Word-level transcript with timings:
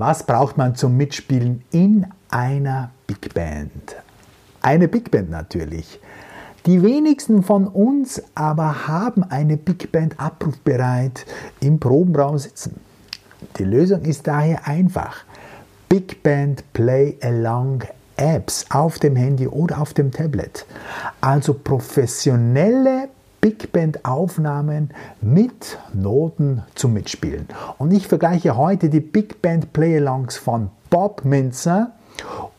Was 0.00 0.22
braucht 0.22 0.56
man 0.56 0.76
zum 0.76 0.96
Mitspielen 0.96 1.62
in 1.72 2.06
einer 2.30 2.90
Big 3.06 3.34
Band? 3.34 3.96
Eine 4.62 4.88
Big 4.88 5.10
Band 5.10 5.28
natürlich. 5.28 6.00
Die 6.64 6.82
wenigsten 6.82 7.42
von 7.42 7.66
uns 7.66 8.22
aber 8.34 8.88
haben 8.88 9.24
eine 9.24 9.58
Big 9.58 9.92
Band 9.92 10.18
abrufbereit 10.18 11.26
im 11.60 11.78
Probenraum 11.78 12.38
sitzen. 12.38 12.80
Die 13.58 13.64
Lösung 13.64 14.00
ist 14.06 14.26
daher 14.26 14.66
einfach. 14.66 15.24
Big 15.90 16.22
Band 16.22 16.64
Play 16.72 17.18
Along 17.20 17.82
Apps 18.16 18.64
auf 18.70 18.98
dem 19.00 19.16
Handy 19.16 19.48
oder 19.48 19.82
auf 19.82 19.92
dem 19.92 20.12
Tablet. 20.12 20.64
Also 21.20 21.52
professionelle 21.52 23.10
Big 23.40 23.72
Band 23.72 24.04
Aufnahmen 24.04 24.90
mit 25.22 25.78
Noten 25.94 26.62
zum 26.74 26.92
Mitspielen. 26.92 27.48
Und 27.78 27.90
ich 27.90 28.06
vergleiche 28.06 28.56
heute 28.56 28.90
die 28.90 29.00
Big 29.00 29.40
Band 29.40 29.72
Play-Alongs 29.72 30.36
von 30.36 30.68
Bob 30.90 31.24
Minzer 31.24 31.92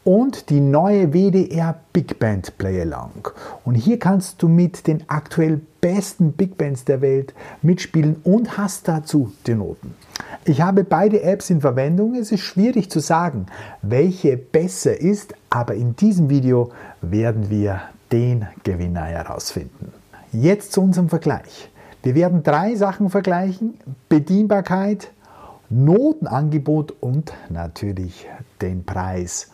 und 0.03 0.49
die 0.49 0.59
neue 0.59 1.13
WDR 1.13 1.79
Big 1.93 2.17
Band 2.17 2.57
Play-Along. 2.57 3.29
Und 3.63 3.75
hier 3.75 3.99
kannst 3.99 4.41
du 4.41 4.47
mit 4.47 4.87
den 4.87 5.03
aktuell 5.07 5.61
besten 5.81 6.31
Big 6.31 6.57
Bands 6.57 6.83
der 6.85 7.01
Welt 7.01 7.35
mitspielen 7.61 8.15
und 8.23 8.57
hast 8.57 8.87
dazu 8.87 9.31
die 9.45 9.53
Noten. 9.53 9.93
Ich 10.45 10.61
habe 10.61 10.83
beide 10.83 11.21
Apps 11.21 11.51
in 11.51 11.61
Verwendung. 11.61 12.15
Es 12.15 12.31
ist 12.31 12.41
schwierig 12.41 12.89
zu 12.89 12.99
sagen, 12.99 13.45
welche 13.83 14.37
besser 14.37 14.99
ist, 14.99 15.35
aber 15.51 15.75
in 15.75 15.95
diesem 15.95 16.29
Video 16.29 16.71
werden 17.01 17.51
wir 17.51 17.81
den 18.11 18.47
Gewinner 18.63 19.05
herausfinden. 19.05 20.00
Jetzt 20.33 20.71
zu 20.71 20.81
unserem 20.81 21.09
Vergleich. 21.09 21.69
Wir 22.03 22.15
werden 22.15 22.41
drei 22.41 22.75
Sachen 22.75 23.09
vergleichen. 23.09 23.73
Bedienbarkeit, 24.07 25.11
Notenangebot 25.69 26.93
und 27.01 27.33
natürlich 27.49 28.27
den 28.61 28.85
Preis. 28.85 29.51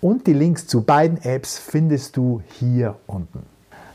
Und 0.00 0.26
die 0.26 0.32
Links 0.32 0.66
zu 0.66 0.82
beiden 0.82 1.22
Apps 1.22 1.58
findest 1.58 2.16
du 2.16 2.42
hier 2.58 2.96
unten. 3.06 3.44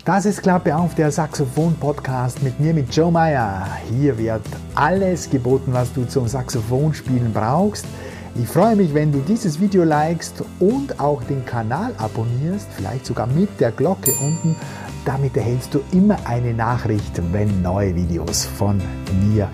Das 0.06 0.26
ist 0.26 0.42
Klappe 0.42 0.76
auf, 0.76 0.96
der 0.96 1.12
Saxophon-Podcast 1.12 2.42
mit 2.42 2.60
mir, 2.62 2.74
mit 2.74 2.96
Joe 2.96 3.12
Meyer. 3.12 3.68
Hier 3.90 4.18
wird 4.18 4.42
alles 4.74 5.30
geboten, 5.30 5.74
was 5.74 5.92
du 5.94 6.06
zum 6.06 6.30
Saxophonspielen 6.30 7.34
brauchst. 7.34 7.86
Ich 8.34 8.48
freue 8.48 8.78
mich, 8.78 8.94
wenn 8.94 9.12
du 9.12 9.20
dieses 9.20 9.60
Video 9.60 9.84
likest 9.84 10.42
und 10.60 11.02
auch 11.02 11.22
den 11.24 11.46
Kanal 11.46 11.94
abonnierst, 11.98 12.68
vielleicht 12.74 13.06
sogar 13.06 13.28
mit 13.28 13.60
der 13.60 13.72
Glocke 13.72 14.14
unten, 14.22 14.56
damit 15.04 15.36
erhältst 15.36 15.74
du 15.74 15.82
immer 15.92 16.18
eine 16.26 16.54
Nachricht, 16.54 17.22
wenn 17.34 17.62
neue 17.62 17.94
Videos 17.94 18.46
von 18.46 18.82
mir 19.28 19.50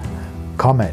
kommen. 0.57 0.91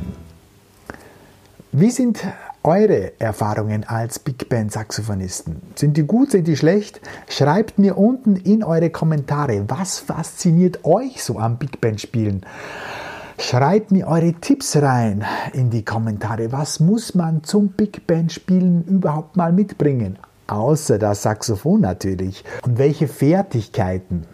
Wie 1.72 1.90
sind 1.90 2.20
eure 2.62 3.20
Erfahrungen 3.20 3.84
als 3.84 4.18
Big 4.18 4.48
Band 4.48 4.72
Saxophonisten? 4.72 5.60
Sind 5.74 5.98
die 5.98 6.04
gut, 6.04 6.30
sind 6.30 6.48
die 6.48 6.56
schlecht? 6.56 7.02
Schreibt 7.28 7.78
mir 7.78 7.98
unten 7.98 8.36
in 8.36 8.64
eure 8.64 8.88
Kommentare, 8.88 9.64
was 9.68 9.98
fasziniert 9.98 10.86
euch 10.86 11.22
so 11.22 11.38
am 11.38 11.58
Big 11.58 11.82
Band 11.82 12.00
Spielen? 12.00 12.46
Schreibt 13.38 13.90
mir 13.90 14.06
eure 14.06 14.32
Tipps 14.34 14.76
rein 14.76 15.24
in 15.52 15.68
die 15.68 15.84
Kommentare. 15.84 16.52
Was 16.52 16.78
muss 16.78 17.16
man 17.16 17.42
zum 17.42 17.68
Big 17.68 18.06
Band 18.06 18.32
Spielen 18.32 18.84
überhaupt 18.84 19.36
mal 19.36 19.52
mitbringen? 19.52 20.18
Außer 20.46 20.98
das 20.98 21.22
Saxophon 21.22 21.80
natürlich. 21.80 22.44
Und 22.64 22.78
welche 22.78 23.08
Fertigkeiten 23.08 24.24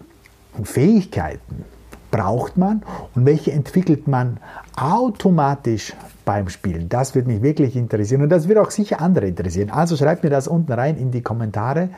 und 0.52 0.68
Fähigkeiten 0.68 1.64
braucht 2.10 2.58
man 2.58 2.82
und 3.14 3.24
welche 3.24 3.52
entwickelt 3.52 4.06
man 4.06 4.36
automatisch 4.76 5.94
beim 6.26 6.50
Spielen? 6.50 6.90
Das 6.90 7.14
würde 7.14 7.28
mich 7.28 7.42
wirklich 7.42 7.76
interessieren 7.76 8.22
und 8.22 8.28
das 8.28 8.48
wird 8.48 8.58
auch 8.58 8.70
sicher 8.70 9.00
andere 9.00 9.26
interessieren. 9.26 9.70
Also 9.70 9.96
schreibt 9.96 10.24
mir 10.24 10.30
das 10.30 10.46
unten 10.46 10.72
rein 10.72 10.98
in 10.98 11.10
die 11.10 11.22
Kommentare. 11.22 11.88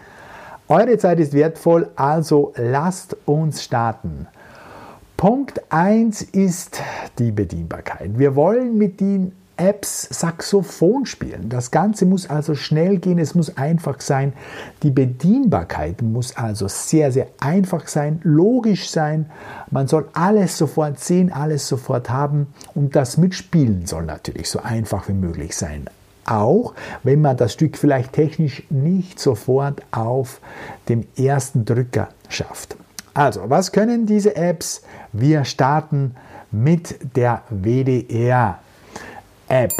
Eure 0.68 0.96
Zeit 0.98 1.18
ist 1.18 1.32
wertvoll, 1.32 1.90
also 1.96 2.52
lasst 2.56 3.16
uns 3.26 3.64
starten. 3.64 4.28
Punkt 5.22 5.62
1 5.72 6.20
ist 6.22 6.82
die 7.20 7.30
Bedienbarkeit. 7.30 8.18
Wir 8.18 8.34
wollen 8.34 8.76
mit 8.76 8.98
den 8.98 9.30
Apps 9.56 10.08
Saxophon 10.10 11.06
spielen. 11.06 11.48
Das 11.48 11.70
Ganze 11.70 12.06
muss 12.06 12.28
also 12.28 12.56
schnell 12.56 12.98
gehen, 12.98 13.20
es 13.20 13.36
muss 13.36 13.56
einfach 13.56 14.00
sein. 14.00 14.32
Die 14.82 14.90
Bedienbarkeit 14.90 16.02
muss 16.02 16.36
also 16.36 16.66
sehr, 16.66 17.12
sehr 17.12 17.28
einfach 17.38 17.86
sein, 17.86 18.18
logisch 18.24 18.90
sein. 18.90 19.30
Man 19.70 19.86
soll 19.86 20.08
alles 20.12 20.58
sofort 20.58 20.98
sehen, 20.98 21.30
alles 21.30 21.68
sofort 21.68 22.10
haben 22.10 22.48
und 22.74 22.96
das 22.96 23.16
Mitspielen 23.16 23.86
soll 23.86 24.04
natürlich 24.04 24.50
so 24.50 24.58
einfach 24.60 25.08
wie 25.08 25.12
möglich 25.12 25.54
sein. 25.54 25.84
Auch 26.24 26.74
wenn 27.04 27.20
man 27.20 27.36
das 27.36 27.52
Stück 27.52 27.78
vielleicht 27.78 28.12
technisch 28.12 28.64
nicht 28.70 29.20
sofort 29.20 29.82
auf 29.92 30.40
dem 30.88 31.06
ersten 31.16 31.64
Drücker 31.64 32.08
schafft. 32.28 32.76
Also, 33.14 33.48
was 33.48 33.72
können 33.72 34.06
diese 34.06 34.36
Apps? 34.36 34.82
Wir 35.12 35.44
starten 35.44 36.14
mit 36.50 37.16
der 37.16 37.42
WDR 37.50 38.58
App. 39.48 39.72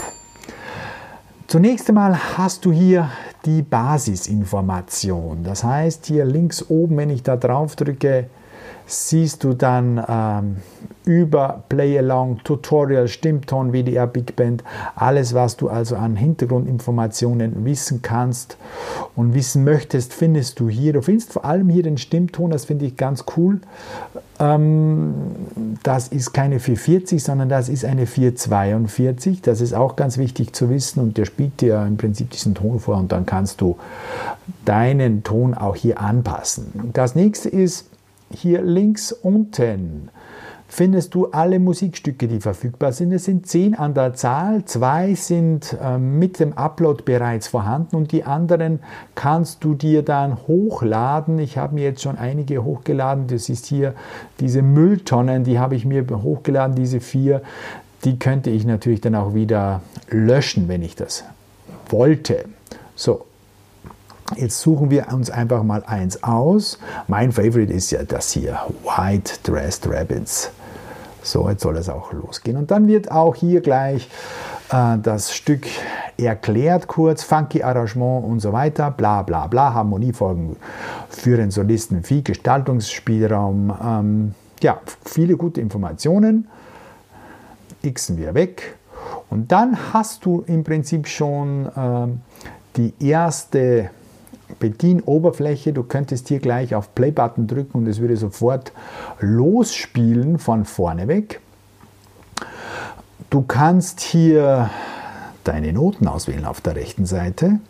Zunächst 1.47 1.89
einmal 1.89 2.37
hast 2.37 2.65
du 2.65 2.73
hier 2.73 3.11
die 3.45 3.63
Basisinformation. 3.63 5.45
Das 5.45 5.65
heißt, 5.65 6.07
hier 6.07 6.25
links 6.25 6.65
oben, 6.69 6.97
wenn 6.97 7.11
ich 7.11 7.23
da 7.23 7.37
drauf 7.37 7.75
drücke, 7.77 8.27
siehst 8.93 9.43
du 9.45 9.55
dann 9.55 10.03
ähm, 10.07 10.57
über 11.05 11.65
Play 11.69 11.99
Along, 11.99 12.41
Tutorial, 12.45 13.09
Stimmton, 13.09 13.73
WDR 13.73 14.07
Big 14.07 14.37
Band, 14.37 14.63
alles, 14.95 15.35
was 15.35 15.57
du 15.57 15.69
also 15.69 15.97
an 15.97 16.17
Hintergrundinformationen 16.17 17.65
wissen 17.65 18.03
kannst 18.03 18.57
und 19.17 19.35
wissen 19.35 19.65
möchtest, 19.65 20.13
findest 20.13 20.61
du 20.61 20.69
hier. 20.69 20.93
Du 20.93 21.03
findest 21.03 21.33
vor 21.33 21.45
allem 21.45 21.69
hier 21.69 21.83
den 21.83 21.99
Stimmton, 21.99 22.51
das 22.51 22.67
finde 22.67 22.85
ich 22.85 22.97
ganz 22.97 23.25
cool. 23.37 23.61
Ähm, 24.39 25.15
das 25.83 26.09
ist 26.09 26.33
keine 26.33 26.61
440, 26.61 27.23
sondern 27.23 27.49
das 27.49 27.69
ist 27.69 27.85
eine 27.85 28.07
442. 28.07 29.43
Das 29.43 29.61
ist 29.61 29.73
auch 29.73 29.97
ganz 29.97 30.19
wichtig 30.19 30.53
zu 30.53 30.71
wissen 30.71 31.01
und 31.01 31.17
der 31.17 31.25
spielt 31.25 31.61
dir 31.61 31.85
im 31.87 31.97
Prinzip 31.97 32.31
diesen 32.31 32.55
Ton 32.55 32.79
vor 32.79 32.97
und 32.97 33.11
dann 33.11 33.27
kannst 33.27 33.61
du 33.61 33.77
deinen 34.65 35.25
Ton 35.25 35.55
auch 35.55 35.77
hier 35.77 36.01
anpassen. 36.01 36.91
Das 36.93 37.15
nächste 37.15 37.49
ist 37.49 37.87
hier 38.35 38.63
links 38.63 39.13
unten 39.13 40.11
findest 40.73 41.15
du 41.15 41.27
alle 41.27 41.59
Musikstücke, 41.59 42.27
die 42.27 42.41
verfügbar 42.41 42.93
sind. 42.93 43.13
Es 43.13 43.27
sind 43.27 43.47
zehn 43.47 43.75
an 43.75 43.93
der 43.93 44.15
Zahl, 44.15 44.65
zwei 44.65 45.15
sind 45.15 45.77
äh, 45.79 45.99
mit 45.99 46.41
dem 46.41 46.55
Upload 46.55 47.03
bereits 47.03 47.47
vorhanden 47.47 47.95
und 47.95 48.11
die 48.11 48.25
anderen 48.25 48.81
kannst 49.15 49.65
du 49.65 49.75
dir 49.75 50.03
dann 50.03 50.39
hochladen. 50.47 51.39
Ich 51.39 51.59
habe 51.59 51.75
mir 51.75 51.85
jetzt 51.85 52.01
schon 52.01 52.17
einige 52.17 52.65
hochgeladen. 52.65 53.27
Das 53.27 53.51
ist 53.51 53.67
hier 53.67 53.93
diese 54.41 54.63
Mülltonnen, 54.63 55.45
die 55.45 55.59
habe 55.59 55.75
ich 55.75 55.85
mir 55.85 56.07
hochgeladen, 56.09 56.75
diese 56.75 57.01
vier. 57.01 57.43
Die 58.05 58.19
könnte 58.19 58.49
ich 58.49 58.65
natürlich 58.65 59.03
dann 59.03 59.15
auch 59.15 59.35
wieder 59.35 59.83
löschen, 60.09 60.69
wenn 60.69 60.81
ich 60.81 60.97
das 60.97 61.25
wollte. 61.91 62.47
So, 62.97 63.27
Jetzt 64.37 64.61
suchen 64.61 64.91
wir 64.91 65.13
uns 65.13 65.31
einfach 65.31 65.63
mal 65.63 65.83
eins 65.87 66.23
aus. 66.23 66.79
Mein 67.09 67.33
Favorite 67.33 67.73
ist 67.73 67.91
ja 67.91 68.03
das 68.03 68.33
hier, 68.33 68.59
White 68.85 69.33
Dressed 69.43 69.87
Rabbits. 69.89 70.51
So, 71.23 71.49
jetzt 71.49 71.63
soll 71.63 71.77
es 71.77 71.89
auch 71.89 72.13
losgehen. 72.13 72.57
Und 72.57 72.71
dann 72.71 72.89
wird 72.89 73.11
auch 73.11 73.35
hier 73.35 73.61
gleich 73.61 74.09
äh, 74.71 74.99
das 75.03 75.35
Stück 75.35 75.67
erklärt, 76.17 76.89
kurz, 76.89 77.23
funky 77.23 77.63
Arrangement 77.63 78.25
und 78.25 78.41
so 78.41 78.53
weiter, 78.53 78.91
bla 78.91 79.23
bla 79.23 79.47
bla, 79.47 79.75
Harmoniefolgen 79.75 80.57
für 81.09 81.37
den 81.37 81.51
Solisten, 81.51 82.03
viel 82.03 82.23
Gestaltungsspielraum, 82.23 83.73
ähm, 83.85 84.35
ja, 84.63 84.81
viele 85.05 85.37
gute 85.37 85.61
Informationen. 85.61 86.49
Xen 87.83 88.17
wir 88.17 88.35
weg. 88.35 88.77
Und 89.29 89.51
dann 89.51 89.77
hast 89.93 90.25
du 90.25 90.45
im 90.47 90.63
Prinzip 90.63 91.09
schon 91.09 91.67
äh, 91.67 92.07
die 92.77 92.95
erste 93.01 93.91
Bedienoberfläche. 94.59 95.73
Du 95.73 95.83
könntest 95.83 96.29
hier 96.29 96.39
gleich 96.39 96.75
auf 96.75 96.95
Play-Button 96.95 97.47
drücken 97.47 97.79
und 97.79 97.87
es 97.87 98.01
würde 98.01 98.17
sofort 98.17 98.73
losspielen 99.21 100.39
von 100.39 100.65
vorne 100.65 101.09
weg. 101.09 101.41
Du 103.31 103.43
kannst 103.43 104.01
hier 104.01 104.71
deine 105.45 105.73
Noten 105.73 106.07
auswählen 106.07 106.45
auf 106.45 106.61
der 106.61 106.77
rechten 106.77 107.07
Seite. 107.07 107.61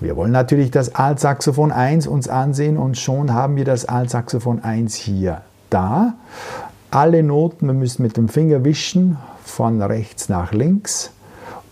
Wir 0.00 0.16
wollen 0.16 0.32
natürlich 0.32 0.70
das 0.70 0.94
Altsaxophon 0.94 1.70
1 1.70 2.06
uns 2.06 2.28
ansehen 2.28 2.76
und 2.76 2.98
schon 2.98 3.32
haben 3.32 3.56
wir 3.56 3.64
das 3.64 3.84
Altsaxophon 3.84 4.62
1 4.64 4.94
hier 4.94 5.42
da. 5.70 6.14
Alle 6.90 7.22
Noten, 7.22 7.66
wir 7.66 7.74
müssen 7.74 8.02
mit 8.02 8.16
dem 8.16 8.28
Finger 8.28 8.64
wischen 8.64 9.16
von 9.44 9.80
rechts 9.80 10.28
nach 10.28 10.52
links, 10.52 11.12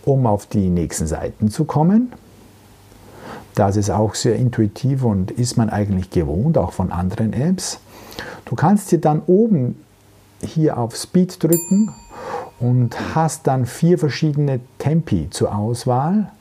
um 0.05 0.25
auf 0.25 0.45
die 0.45 0.69
nächsten 0.69 1.07
Seiten 1.07 1.49
zu 1.49 1.65
kommen. 1.65 2.13
Das 3.55 3.75
ist 3.75 3.89
auch 3.89 4.15
sehr 4.15 4.35
intuitiv 4.35 5.03
und 5.03 5.31
ist 5.31 5.57
man 5.57 5.69
eigentlich 5.69 6.09
gewohnt, 6.09 6.57
auch 6.57 6.71
von 6.71 6.91
anderen 6.91 7.33
Apps. 7.33 7.79
Du 8.45 8.55
kannst 8.55 8.91
dir 8.91 8.99
dann 8.99 9.21
oben 9.27 9.75
hier 10.41 10.77
auf 10.77 10.95
Speed 10.95 11.43
drücken 11.43 11.93
und 12.59 13.15
hast 13.15 13.47
dann 13.47 13.65
vier 13.65 13.97
verschiedene 13.97 14.59
Tempi 14.77 15.29
zur 15.29 15.55
Auswahl. 15.55 16.31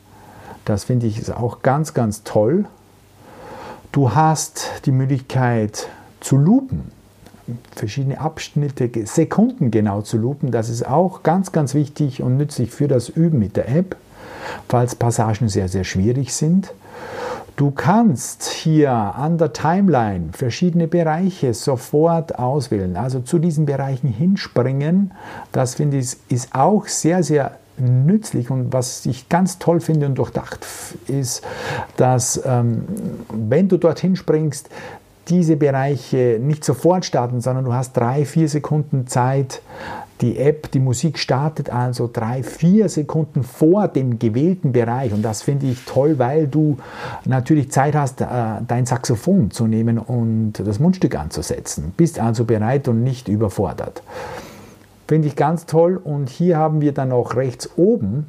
Das 0.65 0.85
finde 0.85 1.07
ich 1.07 1.19
ist 1.19 1.35
auch 1.35 1.63
ganz, 1.63 1.95
ganz 1.95 2.23
toll. 2.23 2.67
Du 3.93 4.15
hast 4.15 4.71
die 4.85 4.93
Möglichkeit 4.93 5.89
zu 6.21 6.37
loopen, 6.37 6.93
verschiedene 7.75 8.21
Abschnitte, 8.21 8.89
Sekunden 9.07 9.71
genau 9.71 10.03
zu 10.03 10.17
loopen. 10.17 10.53
Das 10.53 10.69
ist 10.69 10.87
auch 10.87 11.23
ganz, 11.23 11.51
ganz 11.51 11.75
wichtig 11.75 12.23
und 12.23 12.37
nützlich 12.37 12.71
für 12.71 12.87
das 12.87 13.09
Üben 13.09 13.39
mit 13.39 13.57
der 13.57 13.69
App, 13.69 13.97
falls 14.69 14.95
Passagen 14.95 15.49
sehr, 15.49 15.69
sehr 15.69 15.85
schwierig 15.85 16.35
sind. 16.35 16.73
Du 17.57 17.71
kannst 17.73 18.45
hier 18.45 18.91
an 18.91 19.37
der 19.37 19.53
Timeline 19.53 20.31
verschiedene 20.33 20.89
Bereiche 20.89 21.53
sofort 21.53 22.39
auswählen, 22.39 22.97
also 22.97 23.21
zu 23.21 23.39
diesen 23.39 23.67
Bereichen 23.67 24.09
hinspringen. 24.09 25.13
Das 25.53 25.75
finde 25.75 25.99
ich 25.99 26.17
ist 26.31 26.55
auch 26.55 26.87
sehr, 26.87 27.23
sehr 27.23 27.59
nützlich 27.77 28.51
und 28.51 28.73
was 28.73 29.05
ich 29.05 29.29
ganz 29.29 29.59
toll 29.59 29.81
finde 29.81 30.07
und 30.07 30.15
durchdacht 30.17 30.67
ist, 31.07 31.43
dass 31.97 32.41
ähm, 32.47 32.85
wenn 33.29 33.69
du 33.69 33.77
dorthin 33.77 34.17
springst, 34.17 34.71
diese 35.29 35.57
Bereiche 35.57 36.39
nicht 36.41 36.65
sofort 36.65 37.05
starten, 37.05 37.41
sondern 37.41 37.65
du 37.65 37.73
hast 37.73 37.97
drei, 37.97 38.25
vier 38.25 38.49
Sekunden 38.49 39.07
Zeit, 39.07 39.63
die 40.21 40.39
App, 40.39 40.71
die 40.71 40.81
Musik 40.81 41.19
startet 41.19 41.71
also 41.71 42.09
drei, 42.13 42.43
vier 42.43 42.89
Sekunden 42.89 43.43
vor 43.43 43.89
dem 43.89 44.19
gewählten 44.19 44.73
Bereich. 44.73 45.13
Und 45.13 45.23
das 45.23 45.43
finde 45.43 45.67
ich 45.67 45.85
toll, 45.85 46.19
weil 46.19 46.47
du 46.47 46.79
natürlich 47.25 47.71
Zeit 47.71 47.95
hast, 47.95 48.21
äh, 48.21 48.27
dein 48.67 48.87
Saxophon 48.87 49.51
zu 49.51 49.67
nehmen 49.67 49.99
und 49.99 50.53
das 50.53 50.79
Mundstück 50.79 51.17
anzusetzen. 51.17 51.93
Bist 51.97 52.19
also 52.19 52.45
bereit 52.45 52.89
und 52.89 53.03
nicht 53.03 53.29
überfordert. 53.29 54.03
Finde 55.09 55.29
ich 55.29 55.37
ganz 55.37 55.67
toll. 55.67 55.97
Und 56.03 56.29
hier 56.29 56.57
haben 56.57 56.81
wir 56.81 56.93
dann 56.93 57.13
auch 57.13 57.35
rechts 57.35 57.71
oben 57.77 58.27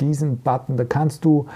diesen 0.00 0.38
Button, 0.38 0.76
da 0.76 0.84
kannst 0.84 1.24
du 1.24 1.46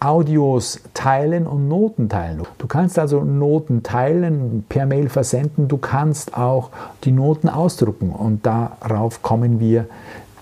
Audios 0.00 0.80
teilen 0.94 1.46
und 1.46 1.68
Noten 1.68 2.08
teilen. 2.08 2.42
Du 2.58 2.66
kannst 2.66 2.98
also 2.98 3.22
Noten 3.22 3.82
teilen, 3.82 4.64
per 4.68 4.86
Mail 4.86 5.08
versenden, 5.08 5.68
du 5.68 5.78
kannst 5.78 6.36
auch 6.36 6.70
die 7.04 7.12
Noten 7.12 7.48
ausdrucken 7.48 8.10
und 8.10 8.44
darauf 8.46 9.22
kommen 9.22 9.60
wir, 9.60 9.86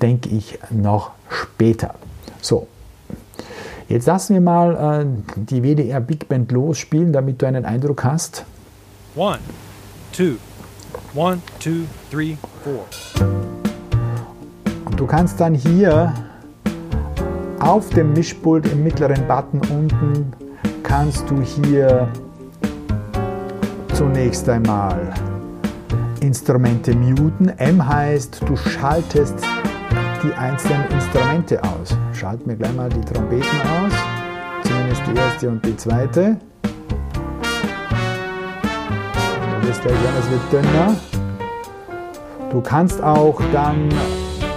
denke 0.00 0.30
ich, 0.30 0.58
noch 0.70 1.12
später. 1.28 1.94
So, 2.40 2.66
jetzt 3.88 4.06
lassen 4.06 4.34
wir 4.34 4.40
mal 4.40 5.04
äh, 5.04 5.06
die 5.36 5.62
WDR 5.62 6.00
Big 6.00 6.28
Band 6.28 6.50
losspielen, 6.52 7.12
damit 7.12 7.42
du 7.42 7.46
einen 7.46 7.64
Eindruck 7.64 8.04
hast. 8.04 8.44
One, 9.14 9.38
two, 10.12 10.36
one, 11.14 11.40
two, 11.58 11.84
three, 12.10 12.36
four. 12.64 12.84
Und 14.86 14.98
du 14.98 15.06
kannst 15.06 15.40
dann 15.40 15.54
hier 15.54 16.14
auf 17.60 17.90
dem 17.90 18.12
Mischpult 18.14 18.66
im 18.72 18.82
mittleren 18.82 19.26
Button 19.28 19.60
unten 19.70 20.32
kannst 20.82 21.30
du 21.30 21.40
hier 21.40 22.08
zunächst 23.94 24.48
einmal 24.48 25.12
Instrumente 26.20 26.94
muten. 26.94 27.48
M 27.58 27.86
heißt, 27.86 28.42
du 28.46 28.56
schaltest 28.56 29.36
die 30.22 30.32
einzelnen 30.34 30.84
Instrumente 30.90 31.62
aus. 31.62 31.96
Schalten 32.12 32.48
wir 32.48 32.56
gleich 32.56 32.74
mal 32.74 32.88
die 32.88 33.00
Trompeten 33.00 33.60
aus, 33.60 33.92
zumindest 34.64 35.02
die 35.06 35.16
erste 35.16 35.48
und 35.48 35.64
die 35.64 35.76
zweite. 35.76 36.36
Du 39.60 39.68
wirst 39.68 39.82
gleich 39.82 39.94
hören, 39.94 40.14
es 40.18 40.30
wird 40.30 40.52
dünner. 40.52 40.96
Du 42.50 42.60
kannst 42.60 43.02
auch 43.02 43.40
dann 43.52 43.88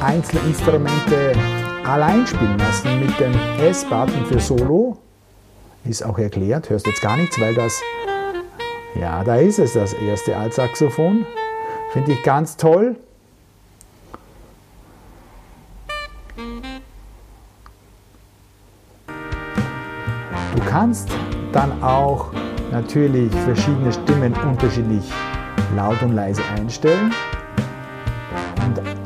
einzelne 0.02 0.42
Instrumente 0.48 1.34
allein 1.86 2.26
spielen 2.26 2.58
lassen 2.58 3.00
mit 3.00 3.20
dem 3.20 3.34
S-Button 3.60 4.26
für 4.26 4.40
Solo. 4.40 4.98
Ist 5.86 6.04
auch 6.04 6.18
erklärt, 6.18 6.70
hörst 6.70 6.88
jetzt 6.88 7.02
gar 7.02 7.18
nichts, 7.18 7.40
weil 7.40 7.54
das, 7.54 7.82
ja, 8.96 9.24
da 9.24 9.36
ist 9.36 9.60
es, 9.60 9.74
das 9.74 9.94
erste 9.94 10.36
Altsaxophon. 10.38 11.26
Finde 11.92 12.14
ich 12.14 12.24
ganz 12.24 12.56
toll. 12.56 12.96
Du 20.56 20.62
kannst 20.70 21.10
dann 21.52 21.84
auch 21.84 22.32
natürlich 22.72 23.32
verschiedene 23.44 23.92
Stimmen 23.92 24.34
unterschiedlich 24.34 25.04
laut 25.76 26.02
und 26.02 26.14
leise 26.14 26.42
einstellen 26.56 27.14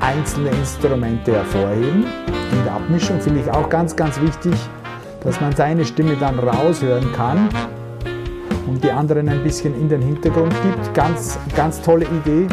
einzelne 0.08 0.50
Instrumente 0.52 1.34
hervorheben. 1.34 2.06
In 2.54 2.64
der 2.64 2.74
Abmischung 2.74 3.20
finde 3.20 3.42
ich 3.42 3.52
auch 3.52 3.68
ganz, 3.68 3.94
ganz 3.94 4.20
wichtig, 4.22 4.54
dass 5.22 5.42
man 5.42 5.54
seine 5.54 5.84
Stimme 5.84 6.16
dann 6.16 6.40
raushören 6.40 7.12
kann 7.12 7.50
und 8.68 8.82
die 8.86 8.90
anderen 8.90 9.28
ein 9.28 9.44
bisschen 9.44 9.76
in 9.76 9.90
den 9.90 10.02
Hintergrund 10.02 10.56
gibt. 10.64 10.94
Ganz, 10.94 11.38
ganz 11.58 11.82
tolle 11.82 12.06
Idee. 12.06 12.48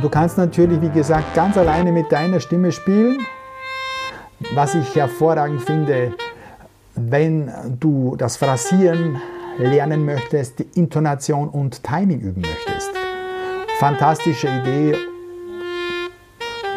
Du 0.00 0.08
kannst 0.08 0.38
natürlich, 0.38 0.80
wie 0.80 0.90
gesagt, 0.90 1.34
ganz 1.34 1.58
alleine 1.58 1.90
mit 1.90 2.10
deiner 2.12 2.38
Stimme 2.38 2.70
spielen. 2.70 3.18
Was 4.54 4.76
ich 4.76 4.94
hervorragend 4.94 5.62
finde, 5.62 6.14
wenn 6.94 7.50
du 7.80 8.14
das 8.16 8.36
Phrasieren 8.36 9.20
lernen 9.58 10.04
möchtest, 10.04 10.60
die 10.60 10.66
Intonation 10.74 11.48
und 11.48 11.82
Timing 11.82 12.20
üben 12.20 12.42
möchtest. 12.42 12.99
Fantastische 13.80 14.46
Idee 14.46 14.94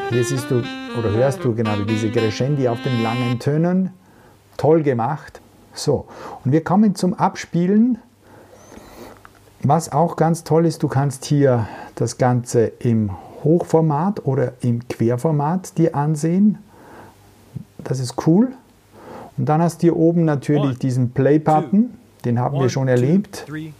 hier 0.09 0.23
siehst 0.23 0.49
du 0.49 0.63
oder 0.97 1.11
hörst 1.11 1.43
du 1.43 1.53
genau 1.53 1.83
diese 1.83 2.09
Crescendi 2.09 2.69
auf 2.69 2.81
den 2.81 3.03
langen 3.03 3.39
Tönen. 3.39 3.89
Toll 4.55 4.83
gemacht. 4.83 5.41
So, 5.73 6.05
und 6.45 6.53
wir 6.53 6.63
kommen 6.63 6.95
zum 6.95 7.13
Abspielen. 7.13 7.97
Was 9.63 9.91
auch 9.91 10.15
ganz 10.15 10.45
toll 10.45 10.65
ist, 10.65 10.81
du 10.81 10.87
kannst 10.87 11.25
hier 11.25 11.67
das 11.95 12.17
Ganze 12.17 12.67
im 12.79 13.11
Hochformat 13.43 14.25
oder 14.25 14.53
im 14.61 14.87
Querformat 14.87 15.77
dir 15.77 15.95
ansehen. 15.95 16.57
Das 17.79 17.99
ist 17.99 18.15
cool. 18.27 18.53
Und 19.37 19.49
dann 19.49 19.61
hast 19.61 19.79
du 19.79 19.87
hier 19.87 19.97
oben 19.97 20.23
natürlich 20.23 20.79
diesen 20.79 21.11
Play-Button, 21.11 21.95
den 22.23 22.39
haben 22.39 22.57
wir 22.61 22.69
schon 22.69 22.87
erlebt. 22.87 23.43
Three, 23.45 23.73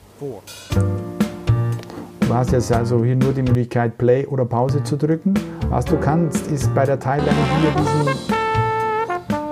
Du 2.28 2.34
hast 2.34 2.52
jetzt 2.52 2.72
also 2.72 3.04
hier 3.04 3.16
nur 3.16 3.34
die 3.34 3.42
Möglichkeit, 3.42 3.98
Play 3.98 4.26
oder 4.26 4.46
Pause 4.46 4.84
zu 4.84 4.98
drücken. 4.98 5.34
Was 5.70 5.86
du 5.86 5.98
kannst, 5.98 6.48
ist 6.48 6.74
bei 6.74 6.86
der 6.86 7.00
Timeline 7.00 7.36
hier 7.60 7.72
diesen 7.72 8.34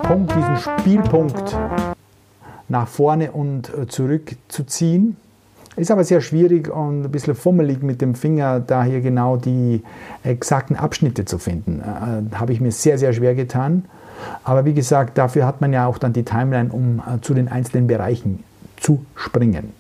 Punkt, 0.02 0.34
diesen 0.36 0.58
Spielpunkt 0.58 1.58
nach 2.70 2.88
vorne 2.88 3.32
und 3.32 3.72
äh, 3.74 3.88
zurück 3.88 4.36
zu 4.48 4.64
ziehen. 4.64 5.18
Ist 5.76 5.92
aber 5.92 6.04
sehr 6.04 6.22
schwierig 6.22 6.70
und 6.70 7.04
ein 7.04 7.12
bisschen 7.12 7.36
fummelig 7.36 7.82
mit 7.82 8.02
dem 8.02 8.16
Finger, 8.16 8.60
da 8.60 8.84
hier 8.84 9.02
genau 9.02 9.38
die 9.38 9.84
exakten 10.24 10.76
Abschnitte 10.76 11.26
zu 11.26 11.38
finden. 11.38 11.82
Äh, 11.82 12.36
Habe 12.36 12.54
ich 12.54 12.62
mir 12.62 12.72
sehr, 12.72 12.98
sehr 12.98 13.14
schwer 13.14 13.36
getan. 13.36 13.86
Aber 14.44 14.66
wie 14.66 14.74
gesagt, 14.74 15.18
dafür 15.18 15.46
hat 15.46 15.62
man 15.62 15.74
ja 15.74 15.88
auch 15.88 15.98
dann 15.98 16.14
die 16.14 16.24
Timeline, 16.24 16.72
um 16.72 17.00
äh, 17.00 17.22
zu 17.22 17.34
den 17.34 17.48
einzelnen 17.48 17.88
Bereichen 17.88 18.44
zu 18.78 19.06
springen. 19.16 19.74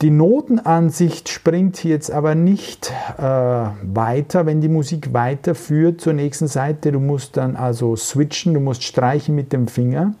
Die 0.00 0.10
Notenansicht 0.10 1.28
springt 1.28 1.82
jetzt 1.82 2.12
aber 2.12 2.36
nicht 2.36 2.92
äh, 3.16 3.22
weiter, 3.22 4.46
wenn 4.46 4.60
die 4.60 4.68
Musik 4.68 5.12
weiterführt 5.12 6.00
zur 6.00 6.12
nächsten 6.12 6.46
Seite. 6.46 6.92
Du 6.92 7.00
musst 7.00 7.36
dann 7.36 7.56
also 7.56 7.96
switchen, 7.96 8.54
du 8.54 8.60
musst 8.60 8.84
streichen 8.84 9.34
mit 9.34 9.52
dem 9.52 9.66
Finger. 9.66 10.14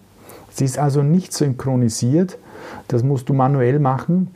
Sie 0.50 0.64
ist 0.64 0.80
also 0.80 1.04
nicht 1.04 1.32
synchronisiert. 1.32 2.38
Das 2.88 3.04
musst 3.04 3.28
du 3.28 3.34
manuell 3.34 3.78
machen. 3.78 4.34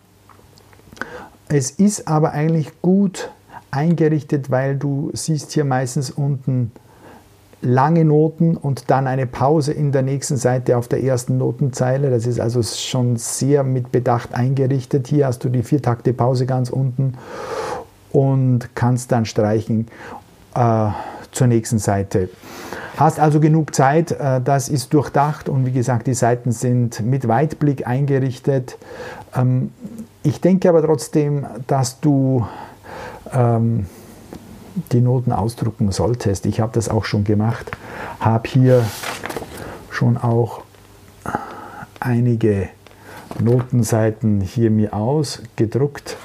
Es 1.49 1.73
ist 1.73 2.07
aber 2.07 2.31
eigentlich 2.33 2.81
gut 2.81 3.31
eingerichtet, 3.73 4.49
weil 4.51 4.77
du 4.77 5.11
siehst 5.13 5.51
hier 5.51 5.65
meistens 5.65 6.11
unten 6.11 6.71
lange 7.63 8.05
Noten 8.05 8.57
und 8.57 8.91
dann 8.91 9.07
eine 9.07 9.27
Pause 9.27 9.73
in 9.73 9.93
der 9.93 10.03
nächsten 10.03 10.37
Seite 10.37 10.77
auf 10.77 10.89
der 10.89 11.03
ersten 11.03 11.39
Notenzeile. 11.39 12.11
Das 12.11 12.27
ist 12.27 12.41
also 12.41 12.63
schon 12.63 13.17
sehr 13.17 13.63
mit 13.63 13.93
Bedacht 13.93 14.35
eingerichtet. 14.35 15.07
Hier 15.07 15.27
hast 15.27 15.45
du 15.45 15.49
die 15.49 15.63
Viertakte 15.63 16.13
Pause 16.13 16.47
ganz 16.47 16.71
unten 16.71 17.15
und 18.11 18.75
kannst 18.75 19.13
dann 19.13 19.25
streichen 19.25 19.87
äh, 20.55 20.89
zur 21.31 21.47
nächsten 21.47 21.79
Seite. 21.79 22.29
Hast 22.97 23.19
also 23.19 23.41
genug 23.41 23.75
Zeit, 23.75 24.13
äh, 24.13 24.41
das 24.41 24.69
ist 24.69 24.93
durchdacht 24.93 25.49
und 25.49 25.65
wie 25.65 25.73
gesagt, 25.73 26.07
die 26.07 26.15
Seiten 26.15 26.53
sind 26.53 27.01
mit 27.01 27.27
Weitblick 27.27 27.87
eingerichtet. 27.87 28.77
Ähm, 29.35 29.73
ich 30.23 30.41
denke 30.41 30.69
aber 30.69 30.83
trotzdem, 30.83 31.47
dass 31.67 32.01
du 32.01 32.47
ähm, 33.33 33.87
die 34.93 35.01
Noten 35.01 35.33
ausdrucken 35.33 35.93
solltest. 35.93 36.47
Ich 36.47 36.61
habe 36.61 36.73
das 36.73 36.89
auch 36.89 37.05
schon 37.05 37.25
gemacht, 37.25 37.71
habe 38.21 38.49
hier 38.49 38.85
schon 39.91 40.17
auch 40.17 40.63
einige 42.01 42.69
Notenseiten 43.39 44.41
hier 44.41 44.71
mir 44.71 44.95
ausgedruckt. 44.95 46.17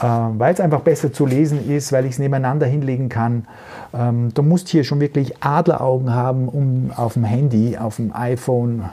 äh, 0.00 0.06
weil 0.06 0.54
es 0.54 0.60
einfach 0.60 0.80
besser 0.80 1.12
zu 1.12 1.26
lesen 1.26 1.68
ist, 1.70 1.92
weil 1.92 2.06
ich 2.06 2.12
es 2.12 2.18
nebeneinander 2.18 2.66
hinlegen 2.66 3.08
kann. 3.08 3.46
Ähm, 3.92 4.32
du 4.34 4.42
musst 4.42 4.68
hier 4.68 4.84
schon 4.84 5.00
wirklich 5.00 5.42
Adleraugen 5.42 6.14
haben, 6.14 6.48
um 6.48 6.90
auf 6.96 7.14
dem 7.14 7.24
Handy, 7.24 7.76
auf 7.76 7.96
dem 7.96 8.14
iPhone 8.14 8.84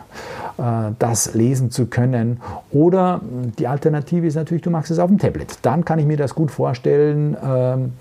das 0.57 1.35
lesen 1.35 1.69
zu 1.69 1.85
können. 1.85 2.41
Oder 2.71 3.21
die 3.59 3.67
Alternative 3.67 4.25
ist 4.25 4.35
natürlich, 4.35 4.63
du 4.63 4.71
machst 4.71 4.89
es 4.89 4.97
auf 4.97 5.07
dem 5.07 5.19
Tablet. 5.19 5.59
Dann 5.61 5.85
kann 5.85 5.99
ich 5.99 6.05
mir 6.05 6.17
das 6.17 6.33
gut 6.33 6.49
vorstellen, 6.49 7.37
ähm, 7.43 7.93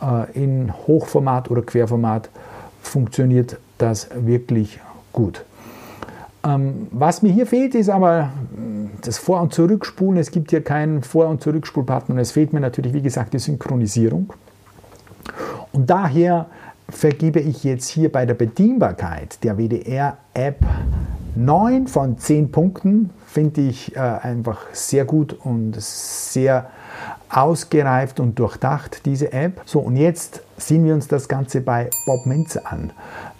äh, 0.00 0.30
in 0.40 0.72
Hochformat 0.86 1.50
oder 1.50 1.62
Querformat 1.62 2.28
funktioniert 2.82 3.56
das 3.78 4.08
wirklich 4.14 4.78
gut. 5.12 5.44
Ähm, 6.44 6.88
was 6.90 7.22
mir 7.22 7.32
hier 7.32 7.46
fehlt, 7.46 7.74
ist 7.74 7.88
aber 7.88 8.30
das 9.00 9.18
Vor- 9.18 9.40
und 9.40 9.54
Zurückspulen. 9.54 10.20
Es 10.20 10.30
gibt 10.30 10.50
hier 10.50 10.62
keinen 10.62 11.02
Vor- 11.02 11.28
und 11.28 11.42
Zurückspulbutton 11.42 12.14
und 12.14 12.20
es 12.20 12.32
fehlt 12.32 12.52
mir 12.52 12.60
natürlich, 12.60 12.92
wie 12.92 13.02
gesagt, 13.02 13.32
die 13.32 13.38
Synchronisierung. 13.38 14.32
Und 15.72 15.88
daher 15.88 16.46
vergebe 16.88 17.40
ich 17.40 17.64
jetzt 17.64 17.88
hier 17.88 18.12
bei 18.12 18.26
der 18.26 18.34
Bedienbarkeit 18.34 19.42
der 19.42 19.56
WDR-App 19.56 20.58
9 21.36 21.88
von 21.88 22.18
10 22.18 22.52
Punkten. 22.52 23.10
Finde 23.26 23.62
ich 23.62 23.96
äh, 23.96 23.98
einfach 23.98 24.60
sehr 24.72 25.04
gut 25.04 25.32
und 25.32 25.74
sehr 25.80 26.70
ausgereift 27.28 28.20
und 28.20 28.38
durchdacht, 28.38 29.04
diese 29.04 29.32
App. 29.32 29.60
So, 29.64 29.80
und 29.80 29.96
jetzt 29.96 30.42
sehen 30.56 30.84
wir 30.84 30.94
uns 30.94 31.08
das 31.08 31.28
Ganze 31.28 31.60
bei 31.60 31.90
Bob 32.06 32.26
Minzer 32.26 32.70
an. 32.70 32.92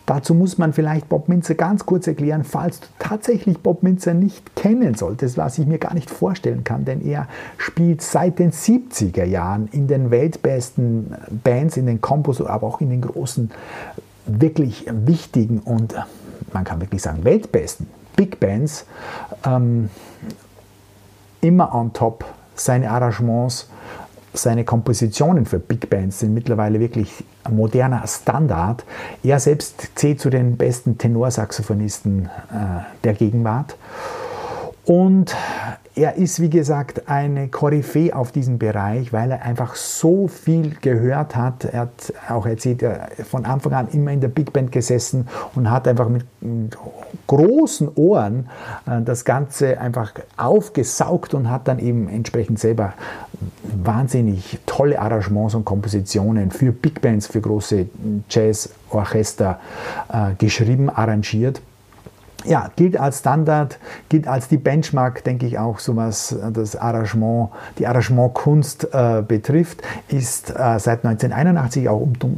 Dazu 0.06 0.34
muss 0.34 0.58
man 0.58 0.72
vielleicht 0.72 1.08
Bob 1.08 1.28
Minzer 1.28 1.54
ganz 1.54 1.86
kurz 1.86 2.06
erklären, 2.06 2.44
falls 2.44 2.80
du 2.80 2.86
tatsächlich 2.98 3.58
Bob 3.60 3.82
Minzer 3.82 4.12
nicht 4.12 4.54
kennen 4.54 4.94
solltest, 4.94 5.38
was 5.38 5.58
ich 5.58 5.66
mir 5.66 5.78
gar 5.78 5.94
nicht 5.94 6.10
vorstellen 6.10 6.62
kann, 6.62 6.84
denn 6.84 7.00
er 7.00 7.28
spielt 7.56 8.02
seit 8.02 8.38
den 8.38 8.50
70er 8.50 9.24
Jahren 9.24 9.68
in 9.72 9.86
den 9.86 10.10
weltbesten 10.10 11.14
Bands, 11.42 11.76
in 11.76 11.86
den 11.86 12.00
Kompos, 12.00 12.42
aber 12.42 12.66
auch 12.66 12.80
in 12.80 12.90
den 12.90 13.00
großen, 13.00 13.50
wirklich 14.26 14.86
wichtigen 14.90 15.60
und 15.60 15.94
man 16.52 16.64
kann 16.64 16.80
wirklich 16.80 17.02
sagen 17.02 17.24
weltbesten 17.24 17.86
Big 18.16 18.40
Bands 18.40 18.86
ähm, 19.44 19.90
immer 21.40 21.74
on 21.74 21.92
top. 21.92 22.24
Seine 22.56 22.90
Arrangements 22.90 23.68
seine 24.34 24.64
Kompositionen 24.64 25.46
für 25.46 25.60
Big 25.60 25.88
Bands 25.88 26.18
sind 26.18 26.34
mittlerweile 26.34 26.80
wirklich 26.80 27.24
moderner 27.48 28.04
Standard. 28.06 28.84
Er 29.22 29.38
selbst 29.38 29.90
zählt 29.94 30.20
zu 30.20 30.28
den 30.28 30.56
besten 30.56 30.98
Tenorsaxophonisten 30.98 32.26
äh, 32.26 32.82
der 33.04 33.14
Gegenwart. 33.14 33.76
Und 34.84 35.34
er 35.96 36.16
ist, 36.16 36.40
wie 36.40 36.50
gesagt, 36.50 37.08
eine 37.08 37.48
Koryphäe 37.48 38.14
auf 38.16 38.32
diesem 38.32 38.58
Bereich, 38.58 39.12
weil 39.12 39.30
er 39.30 39.42
einfach 39.42 39.76
so 39.76 40.26
viel 40.26 40.74
gehört 40.80 41.36
hat. 41.36 41.64
Er 41.66 41.82
hat 41.82 42.12
auch 42.28 42.46
erzählt, 42.46 42.82
er 42.82 43.10
von 43.24 43.44
Anfang 43.44 43.72
an 43.74 43.88
immer 43.92 44.10
in 44.10 44.20
der 44.20 44.28
Big 44.28 44.52
Band 44.52 44.72
gesessen 44.72 45.28
und 45.54 45.70
hat 45.70 45.86
einfach 45.86 46.08
mit 46.08 46.24
großen 47.28 47.88
Ohren 47.94 48.48
äh, 48.86 49.02
das 49.02 49.24
Ganze 49.24 49.80
einfach 49.80 50.12
aufgesaugt 50.36 51.32
und 51.32 51.48
hat 51.48 51.68
dann 51.68 51.78
eben 51.78 52.08
entsprechend 52.08 52.58
selber 52.58 52.94
wahnsinnig 53.62 54.58
tolle 54.66 54.98
Arrangements 54.98 55.54
und 55.54 55.64
Kompositionen 55.64 56.50
für 56.50 56.72
Big 56.72 57.00
Bands, 57.02 57.28
für 57.28 57.40
große 57.40 57.86
Jazzorchester 58.28 59.60
äh, 60.12 60.34
geschrieben, 60.38 60.90
arrangiert 60.90 61.60
ja, 62.44 62.70
gilt 62.76 62.98
als 62.98 63.20
Standard, 63.20 63.78
gilt 64.08 64.28
als 64.28 64.48
die 64.48 64.56
Benchmark, 64.56 65.24
denke 65.24 65.46
ich 65.46 65.58
auch, 65.58 65.78
so 65.78 65.96
was 65.96 66.36
das 66.52 66.76
Arrangement, 66.76 67.50
die 67.78 67.86
Arrangementkunst 67.86 68.88
äh, 68.92 69.22
betrifft, 69.26 69.82
ist 70.08 70.50
äh, 70.50 70.78
seit 70.78 71.04
1981 71.04 71.88
auch 71.88 72.00
unter, 72.00 72.28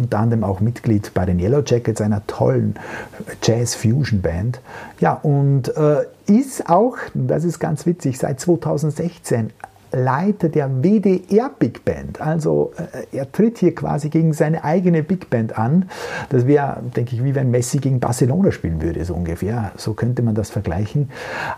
unter 0.00 0.18
anderem 0.18 0.44
auch 0.44 0.60
Mitglied 0.60 1.12
bei 1.14 1.26
den 1.26 1.38
Yellow 1.38 1.62
Jackets, 1.64 2.00
einer 2.00 2.26
tollen 2.26 2.74
Jazz-Fusion-Band. 3.42 4.60
Ja, 5.00 5.14
und 5.14 5.74
äh, 5.76 6.04
ist 6.26 6.68
auch, 6.68 6.96
das 7.14 7.44
ist 7.44 7.58
ganz 7.58 7.86
witzig, 7.86 8.18
seit 8.18 8.40
2016 8.40 9.50
Leiter 9.92 10.48
der 10.48 10.82
WDR 10.82 11.50
Big 11.58 11.84
Band. 11.84 12.20
Also 12.20 12.72
äh, 12.76 13.16
er 13.16 13.30
tritt 13.30 13.58
hier 13.58 13.74
quasi 13.74 14.08
gegen 14.08 14.32
seine 14.32 14.64
eigene 14.64 15.02
Big 15.02 15.30
Band 15.30 15.58
an. 15.58 15.88
Das 16.28 16.46
wäre, 16.46 16.78
denke 16.96 17.16
ich, 17.16 17.24
wie 17.24 17.34
wenn 17.34 17.50
Messi 17.50 17.78
gegen 17.78 18.00
Barcelona 18.00 18.52
spielen 18.52 18.82
würde, 18.82 19.04
so 19.04 19.14
ungefähr. 19.14 19.72
So 19.76 19.94
könnte 19.94 20.22
man 20.22 20.34
das 20.34 20.50
vergleichen. 20.50 21.10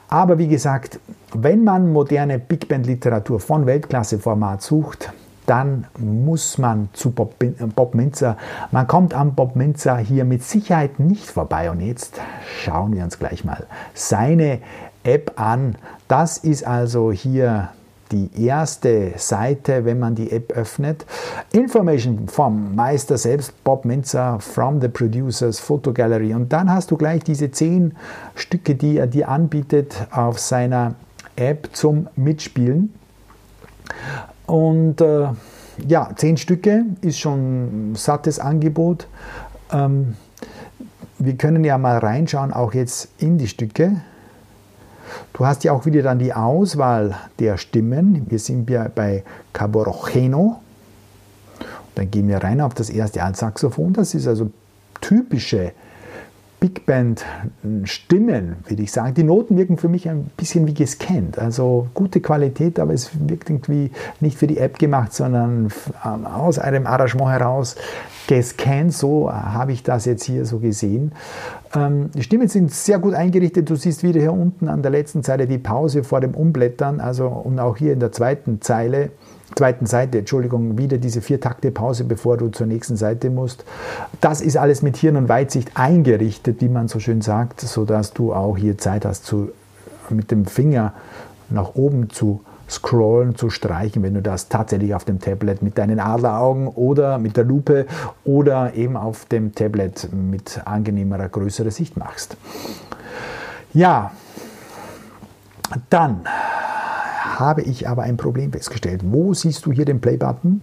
Aber 0.09 0.39
wie 0.39 0.49
gesagt, 0.49 0.99
wenn 1.35 1.65
man 1.65 1.93
moderne 1.93 2.39
Big 2.39 2.69
Band 2.69 2.87
Literatur 2.87 3.41
von 3.41 3.67
Weltklasseformat 3.67 4.63
sucht, 4.63 5.13
dann 5.47 5.87
muss 5.99 6.59
man 6.59 6.89
zu 6.93 7.11
Bob, 7.11 7.35
Bob 7.75 7.95
Minzer. 7.95 8.37
Man 8.71 8.87
kommt 8.87 9.13
am 9.13 9.35
Bob 9.35 9.57
Minzer 9.57 9.97
hier 9.99 10.25
mit 10.25 10.45
Sicherheit 10.45 11.01
nicht 11.01 11.27
vorbei. 11.27 11.71
Und 11.71 11.81
jetzt 11.81 12.21
schauen 12.63 12.95
wir 12.95 13.03
uns 13.03 13.19
gleich 13.19 13.45
mal 13.45 13.67
seine 13.93 14.61
App 15.03 15.33
an. 15.37 15.77
Das 16.09 16.39
ist 16.39 16.67
also 16.67 17.11
hier 17.11 17.71
die 18.13 18.31
erste 18.45 19.13
Seite, 19.17 19.85
wenn 19.85 19.99
man 19.99 20.15
die 20.15 20.31
App 20.31 20.53
öffnet. 20.53 21.07
Information 21.53 22.29
vom 22.29 22.75
Meister 22.77 23.19
selbst, 23.19 23.65
Bob 23.65 23.85
Minzer, 23.85 24.39
from 24.39 24.81
the 24.81 24.89
Producers, 24.89 25.59
Photo 25.59 25.93
Gallery. 25.93 26.35
Und 26.35 26.53
dann 26.53 26.71
hast 26.71 26.91
du 26.91 26.97
gleich 26.97 27.25
diese 27.25 27.51
zehn 27.51 27.95
Stücke, 28.35 28.75
die 28.75 28.99
er 28.99 29.07
dir 29.07 29.29
anbietet 29.29 30.07
auf 30.11 30.39
seiner 30.39 30.95
App 31.37 31.71
zum 31.73 32.09
Mitspielen. 32.15 32.93
Und 34.47 35.01
äh, 35.01 35.29
ja, 35.89 36.11
zehn 36.15 36.37
Stücke 36.37 36.85
ist 37.01 37.19
schon 37.19 37.93
ein 37.93 37.95
sattes 37.95 38.39
Angebot. 38.39 39.09
Ähm, 39.73 40.17
wir 41.19 41.37
können 41.37 41.65
ja 41.65 41.79
mal 41.79 41.99
reinschauen, 41.99 42.53
auch 42.53 42.75
jetzt 42.75 43.09
in 43.19 43.39
die 43.39 43.49
Stücke. 43.49 44.03
Du 45.33 45.47
hast 45.47 45.65
ja 45.65 45.73
auch 45.73 45.87
wieder 45.87 46.03
dann 46.03 46.19
die 46.19 46.33
Auswahl 46.33 47.17
der 47.39 47.59
Stimmen. 47.59 48.27
Wir 48.29 48.39
sind 48.39 48.69
ja 48.71 48.89
bei 48.95 49.25
Caborojeno. 49.53 50.61
Dann 51.95 52.11
gehen 52.11 52.29
wir 52.29 52.39
rein 52.39 52.61
auf 52.61 52.75
das 52.75 52.91
erste 52.91 53.23
Altsaxophon. 53.23 53.93
Das 53.93 54.15
ist 54.15 54.27
also 54.27 54.51
typische 55.01 55.73
Big 56.63 56.87
Band 56.87 57.25
Stimmen, 57.83 58.55
würde 58.69 58.85
ich 58.85 58.93
sagen. 58.93 59.15
Die 59.15 59.25
Noten 59.25 59.59
wirken 59.59 59.79
für 59.79 59.89
mich 59.89 60.09
ein 60.09 60.31
bisschen 60.37 60.65
wie 60.69 60.75
gescannt. 60.75 61.37
Also 61.37 61.89
gute 61.93 62.21
Qualität, 62.21 62.79
aber 62.79 62.95
es 62.95 63.11
wirkt 63.29 63.51
irgendwie 63.51 63.91
nicht 64.21 64.39
für 64.39 64.47
die 64.47 64.59
App 64.59 64.79
gemacht, 64.79 65.13
sondern 65.13 65.73
aus 66.23 66.61
einem 66.61 66.87
Arrangement 66.87 67.33
heraus 67.33 67.75
gescannt. 68.29 68.95
So 68.95 69.29
habe 69.33 69.73
ich 69.73 69.83
das 69.83 70.05
jetzt 70.05 70.23
hier 70.23 70.47
so 70.47 70.61
gesehen. 70.61 71.11
Ähm, 71.75 72.11
die 72.15 72.23
Stimmen 72.23 72.47
sind 72.47 72.71
sehr 72.71 73.01
gut 73.01 73.15
eingerichtet. 73.15 73.69
Du 73.69 73.75
siehst 73.75 74.05
wieder 74.05 74.21
hier 74.21 74.33
unten 74.33 74.69
an 74.69 74.83
der 74.83 74.93
letzten 74.93 75.25
Zeile 75.25 75.49
die 75.49 75.59
Pause 75.59 76.05
vor 76.05 76.21
dem 76.21 76.33
Umblättern. 76.33 77.01
Also 77.01 77.27
und 77.27 77.59
auch 77.59 77.77
hier 77.77 77.93
in 77.93 77.99
der 77.99 78.13
zweiten 78.13 78.61
Zeile 78.61 79.11
zweiten 79.55 79.87
Seite, 79.87 80.19
Entschuldigung, 80.19 80.79
wieder 80.79 80.99
diese 80.99 81.21
vier 81.21 81.41
Takte 81.41 81.71
Pause, 81.71 82.05
bevor 82.05 82.37
du 82.37 82.49
zur 82.49 82.67
nächsten 82.67 82.97
Seite 82.97 83.31
musst. 83.31 83.65
Das 84.21 84.41
ist 84.41 84.57
alles 84.57 84.83
mit 84.83 84.97
Hirn 84.97 85.17
und 85.17 85.29
Weitsicht 85.29 85.73
eingerichtet, 85.75 86.61
wie 86.61 86.69
man 86.69 86.89
so 86.89 87.01
schön 87.01 87.21
sagt, 87.21 87.61
sodass 87.61 88.13
du 88.13 88.33
auch 88.33 88.57
hier 88.57 88.79
Zeit 88.79 89.05
hast, 89.05 89.25
zu, 89.25 89.51
mit 90.11 90.31
dem 90.31 90.47
Finger 90.47 90.95
nach 91.51 91.75
oben 91.75 92.11
zu 92.11 92.41
scrollen, 92.69 93.37
zu 93.37 93.51
streichen, 93.51 94.03
wenn 94.03 94.15
du 94.15 94.23
das 94.23 94.49
tatsächlich 94.49 94.95
auf 94.95 95.05
dem 95.05 95.21
Tablet 95.21 95.63
mit 95.63 95.77
deinen 95.77 96.01
Adleraugen 96.01 96.69
oder 96.69 97.19
mit 97.19 97.37
der 97.37 97.45
Lupe 97.45 97.87
oder 98.25 98.75
eben 98.75 98.97
auf 98.97 99.27
dem 99.27 99.55
Tablet 99.55 100.09
mit 100.13 100.63
angenehmerer, 100.65 101.29
größerer 101.29 101.71
Sicht 101.71 101.97
machst. 101.97 102.37
Ja, 103.75 104.13
dann 105.91 106.23
habe 107.43 107.63
ich 107.63 107.89
aber 107.89 108.03
ein 108.03 108.17
Problem 108.17 108.53
festgestellt. 108.53 109.01
Wo 109.05 109.35
siehst 109.35 109.67
du 109.67 109.73
hier 109.73 109.85
den 109.85 110.01
Play-Button? 110.01 110.63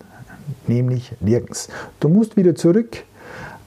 Nämlich 0.68 1.14
nirgends. 1.20 1.70
Du 2.00 2.10
musst 2.10 2.38
wieder 2.38 2.56
zurück 2.56 3.04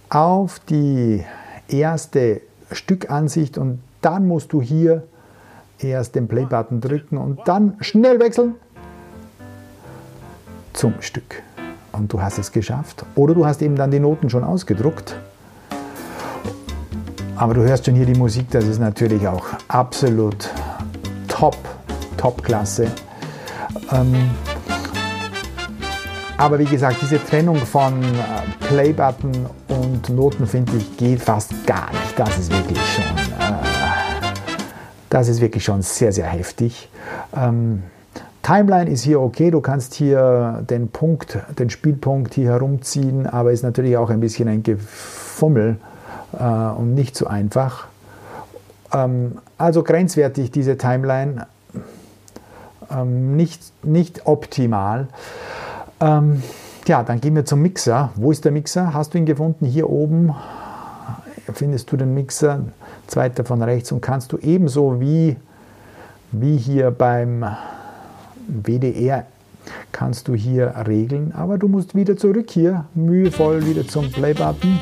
auf 0.09 0.61
die 0.61 1.25
erste 1.69 2.41
Stückansicht 2.71 3.59
und 3.59 3.81
dann 4.01 4.27
musst 4.27 4.53
du 4.53 4.63
hier 4.63 5.05
erst 5.79 6.15
den 6.15 6.27
Play-Button 6.27 6.81
drücken 6.81 7.19
und 7.19 7.41
dann 7.47 7.77
schnell 7.81 8.19
wechseln 8.19 8.55
zum 10.73 10.95
Stück. 11.01 11.43
Und 11.93 12.13
du 12.13 12.23
hast 12.23 12.39
es 12.39 12.51
geschafft. 12.51 13.05
Oder 13.15 13.35
du 13.35 13.45
hast 13.45 13.61
eben 13.63 13.77
dann 13.77 13.91
die 13.91 14.01
Noten 14.01 14.31
schon 14.31 14.45
ausgedruckt. 14.45 15.17
Aber 17.37 17.55
du 17.55 17.63
hörst 17.63 17.85
schon 17.85 17.95
hier 17.95 18.07
die 18.07 18.19
Musik, 18.19 18.51
das 18.51 18.67
ist 18.67 18.79
natürlich 18.79 19.27
auch 19.27 19.47
absolut 19.69 20.49
top 21.29 21.57
Topklasse. 22.23 22.87
Ähm, 23.91 24.31
aber 26.37 26.61
wie 26.61 26.67
gesagt, 26.67 26.99
diese 27.03 27.25
Trennung 27.25 27.57
von 27.57 28.01
äh, 28.01 28.67
Playbutton 28.69 29.47
und 29.67 30.09
Noten 30.09 30.47
finde 30.47 30.77
ich 30.77 30.97
geht 30.97 31.21
fast 31.21 31.67
gar 31.67 31.91
nicht. 31.91 32.17
Das 32.17 32.39
ist 32.39 32.53
wirklich 32.53 32.79
schon, 32.95 33.05
äh, 33.05 34.33
das 35.11 35.29
ist 35.29 35.41
wirklich 35.41 35.65
schon 35.65 35.83
sehr, 35.83 36.13
sehr 36.13 36.27
heftig. 36.27 36.89
Ähm, 37.37 37.83
Timeline 38.45 38.89
ist 38.89 39.03
hier 39.03 39.21
okay, 39.21 39.51
du 39.51 39.61
kannst 39.61 39.95
hier 39.95 40.65
den 40.71 40.89
Punkt, 40.89 41.39
den 41.59 41.71
Spielpunkt 41.71 42.35
hier 42.35 42.51
herumziehen, 42.51 43.27
aber 43.27 43.51
ist 43.51 43.65
natürlich 43.65 43.97
auch 43.97 44.11
ein 44.11 44.21
bisschen 44.21 44.49
ein 44.49 44.63
Gefummel 44.63 45.77
äh, 46.39 46.45
und 46.45 46.95
nicht 46.95 47.17
so 47.17 47.27
einfach. 47.27 47.87
Ähm, 48.93 49.39
also 49.59 49.83
grenzwertig 49.83 50.53
diese 50.53 50.77
Timeline, 50.79 51.47
ähm, 52.95 53.37
nicht, 53.37 53.61
nicht 53.85 54.27
optimal. 54.27 55.09
Ähm, 56.01 56.43
ja, 56.87 57.03
dann 57.03 57.21
gehen 57.21 57.35
wir 57.35 57.45
zum 57.45 57.63
Mixer. 57.63 58.11
Wo 58.17 58.31
ist 58.33 58.45
der 58.45 58.53
Mixer? 58.53 58.93
Hast 58.93 59.15
du 59.15 59.19
ihn 59.19 59.27
gefunden? 59.27 59.67
Hier 59.67 59.89
oben 59.89 60.35
findest 61.53 61.91
du 61.93 61.97
den 61.97 62.15
Mixer, 62.15 62.61
zweiter 63.07 63.45
von 63.45 63.63
rechts 63.63 63.93
und 63.93 64.01
kannst 64.01 64.33
du 64.33 64.39
ebenso 64.39 65.01
wie, 65.01 65.37
wie 66.31 66.57
hier 66.57 66.91
beim 66.91 67.45
WDR 68.49 69.27
kannst 69.93 70.29
du 70.29 70.35
hier 70.35 70.75
regeln, 70.87 71.33
aber 71.33 71.59
du 71.59 71.69
musst 71.69 71.95
wieder 71.95 72.17
zurück 72.17 72.51
hier, 72.51 72.87
mühevoll 72.95 73.65
wieder 73.65 73.87
zum 73.87 74.11
Play-Button. 74.11 74.79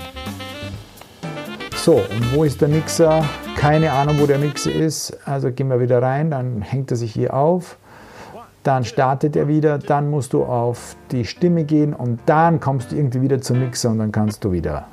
So, 1.77 1.95
und 1.95 2.35
wo 2.35 2.45
ist 2.45 2.61
der 2.61 2.69
Mixer? 2.69 3.25
Keine 3.57 3.93
Ahnung, 3.93 4.19
wo 4.21 4.27
der 4.27 4.39
Mixer 4.39 4.73
ist. 4.73 5.17
Also 5.27 5.51
gehen 5.51 5.69
wir 5.69 5.81
wieder 5.81 6.01
rein, 6.03 6.31
dann 6.31 6.63
hängt 6.63 6.91
er 6.91 6.97
sich 6.97 7.13
hier 7.13 7.35
auf. 7.35 7.77
Dann 8.63 8.85
startet 8.85 9.37
er 9.37 9.49
wieder, 9.49 9.79
dann 9.79 10.11
musst 10.11 10.35
du 10.35 10.45
auf 10.45 10.95
die 11.11 11.25
Stimme 11.25 11.65
gehen 11.65 11.95
und 11.95 12.21
dann 12.27 12.61
kommst 12.61 12.93
du 12.93 12.97
irgendwie 12.97 13.23
wieder 13.23 13.41
zum 13.41 13.61
Mixer 13.61 13.91
und 13.91 13.99
dann 13.99 14.13
kannst 14.13 14.45
du 14.45 14.53
wieder 14.53 14.85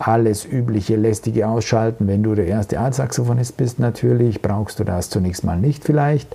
alles 0.00 0.46
übliche 0.46 0.96
lästige 0.96 1.46
ausschalten. 1.46 2.08
Wenn 2.08 2.22
du 2.22 2.34
der 2.34 2.46
erste 2.46 2.80
Altsaxophonist 2.80 3.56
bist, 3.56 3.78
natürlich 3.78 4.40
brauchst 4.40 4.78
du 4.78 4.84
das 4.84 5.10
zunächst 5.10 5.44
mal 5.44 5.58
nicht 5.58 5.84
vielleicht. 5.84 6.34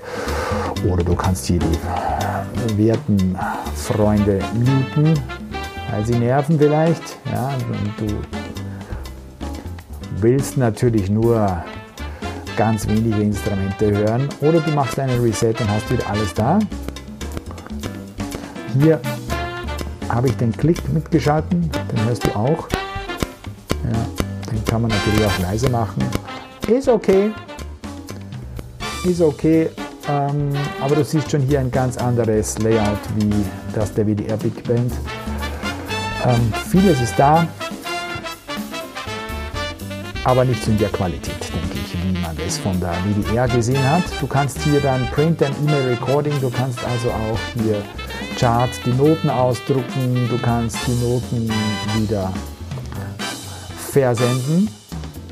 Oder 0.88 1.04
du 1.04 1.16
kannst 1.16 1.46
hier 1.46 1.60
die 1.60 2.78
werten 2.78 3.38
Freunde 3.76 4.40
muten, 4.54 5.20
weil 5.92 6.06
sie 6.06 6.18
nerven 6.18 6.60
vielleicht. 6.60 7.18
Ja, 7.32 7.50
und 7.50 8.10
du 8.10 8.16
willst 10.22 10.58
natürlich 10.58 11.10
nur 11.10 11.64
ganz 12.56 12.88
wenige 12.88 13.22
Instrumente 13.22 13.92
hören. 13.92 14.30
Oder 14.42 14.60
du 14.60 14.72
machst 14.72 15.00
einen 15.00 15.22
Reset 15.22 15.54
und 15.60 15.70
hast 15.70 15.92
wieder 15.92 16.08
alles 16.10 16.34
da. 16.34 16.60
Hier 18.80 19.00
habe 20.10 20.28
ich 20.28 20.38
den 20.38 20.52
Klick 20.52 20.78
mitgeschalten, 20.94 21.70
den 21.92 22.06
hörst 22.06 22.26
du 22.26 22.36
auch. 22.36 22.68
Ja, 23.84 24.52
den 24.52 24.66
kann 24.66 24.82
man 24.82 24.92
natürlich 24.92 25.26
auch 25.26 25.40
leise 25.40 25.70
machen. 25.70 26.04
Ist 26.68 26.88
okay. 26.88 27.32
Ist 29.04 29.22
okay. 29.22 29.70
Ähm, 30.08 30.50
aber 30.82 30.96
du 30.96 31.04
siehst 31.04 31.32
schon 31.32 31.42
hier 31.42 31.60
ein 31.60 31.72
ganz 31.72 31.98
anderes 31.98 32.60
Layout 32.60 33.00
wie 33.16 33.34
das 33.74 33.94
der 33.94 34.06
WDR 34.06 34.38
Big 34.38 34.64
Band. 34.64 34.92
Ähm, 36.26 36.54
vieles 36.70 37.02
ist 37.02 37.16
da, 37.18 37.48
aber 40.24 40.46
nicht 40.46 40.68
in 40.68 40.78
der 40.78 40.90
Qualität, 40.90 41.35
denke 42.46 42.60
ich, 42.60 42.66
wie 42.66 42.70
man 42.70 42.80
es 42.80 42.80
von 42.80 42.80
der 42.80 42.94
WDR 43.24 43.48
gesehen 43.48 43.90
hat. 43.90 44.04
Du 44.22 44.28
kannst 44.28 44.62
hier 44.62 44.80
dann 44.80 45.06
Print 45.08 45.42
and 45.44 45.56
E-Mail 45.64 45.90
Recording, 45.90 46.34
du 46.42 46.50
kannst 46.50 46.80
also 46.86 47.10
auch 47.10 47.40
hier 47.56 47.82
Chart 48.38 48.70
die 48.86 48.92
Noten 48.92 49.30
ausdrucken, 49.30 50.28
du 50.30 50.38
kannst 50.38 50.78
die 50.88 51.04
Noten 51.04 51.50
wieder 51.98 52.32
versenden 53.78 54.70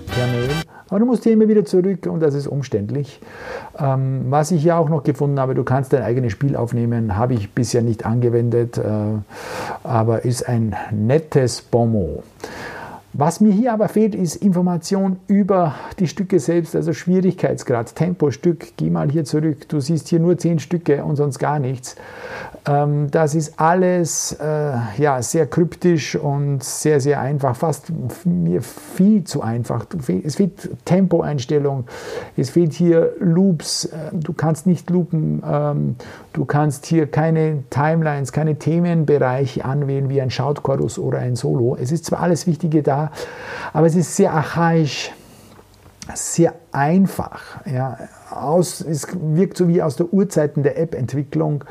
per 0.08 0.27
Mail. 0.27 0.50
Aber 0.89 1.00
du 1.00 1.05
musst 1.08 1.24
hier 1.24 1.34
immer 1.34 1.48
wieder 1.48 1.65
zurück 1.65 2.05
und 2.05 2.20
das 2.20 2.36
ist 2.36 2.46
umständlich. 2.46 3.20
Ähm, 3.79 4.25
was 4.29 4.51
ich 4.51 4.62
hier 4.62 4.77
auch 4.77 4.89
noch 4.89 5.03
gefunden 5.03 5.39
habe, 5.39 5.55
du 5.55 5.63
kannst 5.63 5.91
dein 5.91 6.03
eigenes 6.03 6.32
Spiel 6.32 6.55
aufnehmen, 6.55 7.17
habe 7.17 7.34
ich 7.34 7.51
bisher 7.51 7.82
nicht 7.82 8.05
angewendet, 8.05 8.77
äh, 8.77 8.84
aber 9.84 10.24
ist 10.24 10.48
ein 10.48 10.75
nettes 10.91 11.63
Bonmot. 11.63 12.24
Was 13.15 13.39
mir 13.39 13.53
hier 13.53 13.74
aber 13.74 13.89
fehlt, 13.89 14.15
ist 14.15 14.38
Information 14.38 15.17
über 15.27 15.75
die 16.00 16.08
Stücke 16.08 16.39
selbst, 16.39 16.75
also 16.75 16.93
Schwierigkeitsgrad, 16.93 17.93
Tempo, 17.93 18.32
Stück. 18.32 18.75
Geh 18.75 18.89
mal 18.89 19.12
hier 19.12 19.23
zurück. 19.23 19.69
Du 19.69 19.80
siehst 19.80 20.08
hier 20.08 20.19
nur 20.19 20.36
zehn 20.39 20.58
Stücke 20.58 21.06
und 21.06 21.15
sonst 21.15 21.38
gar 21.38 21.60
nichts. 21.60 21.95
Ähm, 22.65 23.09
das 23.11 23.35
ist 23.35 23.59
alles 23.59 24.33
äh, 24.33 24.73
ja, 24.97 25.21
sehr 25.21 25.47
kryptisch 25.47 26.15
und 26.15 26.63
sehr, 26.63 26.99
sehr 26.99 27.19
einfach, 27.19 27.55
fast 27.55 27.91
mir 28.25 28.61
viel 28.61 29.23
zu 29.23 29.41
einfach. 29.41 29.85
Es 30.23 30.35
fehlt 30.35 30.69
Tempoeinstellung, 30.85 31.85
es 32.37 32.51
fehlt 32.51 32.73
hier 32.73 33.13
Loops, 33.19 33.85
äh, 33.85 33.97
du 34.13 34.33
kannst 34.33 34.67
nicht 34.67 34.89
loopen, 34.89 35.43
ähm, 35.45 35.95
du 36.33 36.45
kannst 36.45 36.85
hier 36.85 37.07
keine 37.07 37.63
Timelines, 37.69 38.31
keine 38.31 38.57
Themenbereiche 38.57 39.65
anwählen 39.65 40.09
wie 40.09 40.21
ein 40.21 40.29
Shoutchorus 40.29 40.99
oder 40.99 41.19
ein 41.19 41.35
Solo. 41.35 41.77
Es 41.79 41.91
ist 41.91 42.05
zwar 42.05 42.21
alles 42.21 42.47
Wichtige 42.47 42.83
da, 42.83 43.11
aber 43.73 43.87
es 43.87 43.95
ist 43.95 44.15
sehr 44.15 44.33
archaisch 44.33 45.11
sehr 46.13 46.53
einfach. 46.71 47.65
Ja. 47.65 47.97
Aus, 48.29 48.81
es 48.81 49.07
wirkt 49.13 49.57
so 49.57 49.67
wie 49.67 49.81
aus 49.81 49.95
der 49.95 50.11
Urzeiten 50.11 50.63
der 50.63 50.79
App-Entwicklung. 50.79 51.63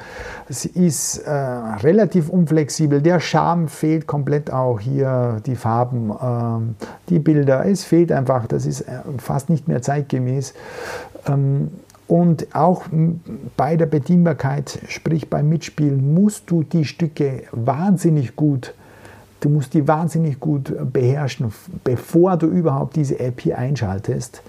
Sie 0.48 0.68
ist 0.68 1.18
äh, 1.18 1.30
relativ 1.30 2.28
unflexibel. 2.28 3.02
Der 3.02 3.18
Charme 3.20 3.68
fehlt 3.68 4.06
komplett 4.06 4.52
auch 4.52 4.78
hier, 4.78 5.40
die 5.44 5.56
Farben, 5.56 6.10
äh, 6.10 6.84
die 7.08 7.18
Bilder. 7.18 7.66
Es 7.66 7.84
fehlt 7.84 8.12
einfach, 8.12 8.46
das 8.46 8.64
ist 8.64 8.82
äh, 8.82 9.00
fast 9.18 9.50
nicht 9.50 9.66
mehr 9.68 9.82
zeitgemäß. 9.82 10.54
Ähm, 11.26 11.70
und 12.08 12.54
auch 12.54 12.84
bei 13.56 13.76
der 13.76 13.86
Bedienbarkeit, 13.86 14.80
sprich 14.88 15.30
beim 15.30 15.48
Mitspielen, 15.48 16.14
musst 16.14 16.50
du 16.50 16.62
die 16.62 16.84
Stücke 16.84 17.44
wahnsinnig 17.52 18.36
gut 18.36 18.74
Du 19.42 19.48
musst 19.48 19.74
die 19.74 19.88
wahnsinnig 19.88 20.38
gut 20.38 20.72
beherrschen, 20.92 21.52
bevor 21.82 22.36
du 22.36 22.46
überhaupt 22.46 22.94
diese 22.94 23.18
App 23.18 23.40
hier 23.40 23.58
einschaltest 23.58 24.40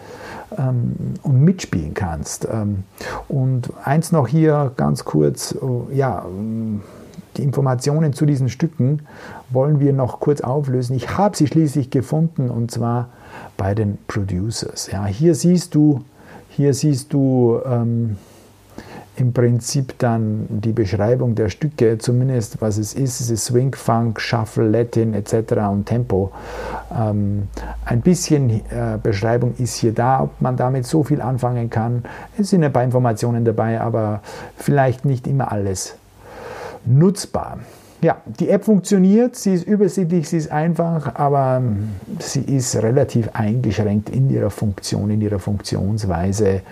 ähm, 0.55 0.93
und 1.23 1.41
mitspielen 1.41 1.95
kannst. 1.95 2.47
Ähm, 2.51 2.83
und 3.27 3.71
eins 3.83 4.11
noch 4.11 4.27
hier 4.27 4.71
ganz 4.77 5.03
kurz, 5.03 5.55
oh, 5.59 5.87
ja, 5.91 6.23
die 7.37 7.41
Informationen 7.41 8.13
zu 8.13 8.27
diesen 8.27 8.49
Stücken 8.49 8.99
wollen 9.49 9.79
wir 9.79 9.93
noch 9.93 10.19
kurz 10.19 10.41
auflösen. 10.41 10.95
Ich 10.95 11.17
habe 11.17 11.35
sie 11.35 11.47
schließlich 11.47 11.89
gefunden 11.89 12.51
und 12.51 12.69
zwar 12.69 13.09
bei 13.57 13.73
den 13.73 13.97
Producers. 14.07 14.91
Ja, 14.91 15.07
hier 15.07 15.33
siehst 15.33 15.73
du, 15.73 16.01
hier 16.49 16.75
siehst 16.75 17.13
du 17.13 17.59
ähm, 17.65 18.17
im 19.15 19.31
Prinzip 19.31 19.97
dann 19.99 20.47
die 20.49 20.71
Beschreibung 20.71 21.35
der 21.35 21.49
Stücke, 21.49 21.97
zumindest 21.99 22.61
was 22.61 22.77
es 22.77 22.93
ist, 22.93 23.21
es 23.21 23.29
ist 23.29 23.45
Swing, 23.45 23.75
Funk, 23.75 24.19
Shuffle, 24.19 24.67
Latin 24.67 25.13
etc. 25.13 25.53
und 25.71 25.85
Tempo. 25.85 26.31
Ähm, 26.91 27.47
ein 27.85 28.01
bisschen 28.01 28.49
äh, 28.49 28.97
Beschreibung 29.01 29.53
ist 29.57 29.75
hier 29.75 29.93
da, 29.93 30.21
ob 30.21 30.41
man 30.41 30.57
damit 30.57 30.87
so 30.87 31.03
viel 31.03 31.21
anfangen 31.21 31.69
kann. 31.69 32.03
Es 32.37 32.49
sind 32.49 32.63
ein 32.63 32.73
paar 32.73 32.83
Informationen 32.83 33.45
dabei, 33.45 33.79
aber 33.79 34.21
vielleicht 34.57 35.05
nicht 35.05 35.27
immer 35.27 35.51
alles 35.51 35.95
nutzbar. 36.85 37.59
Ja, 38.03 38.17
die 38.25 38.49
App 38.49 38.65
funktioniert, 38.65 39.37
sie 39.37 39.53
ist 39.53 39.65
übersichtlich, 39.65 40.27
sie 40.27 40.35
ist 40.35 40.51
einfach, 40.51 41.15
aber 41.15 41.61
ähm, 41.61 41.91
sie 42.19 42.41
ist 42.41 42.75
relativ 42.75 43.29
eingeschränkt 43.31 44.09
in 44.09 44.29
ihrer 44.29 44.49
Funktion, 44.49 45.09
in 45.09 45.21
ihrer 45.21 45.39
Funktionsweise. 45.39 46.63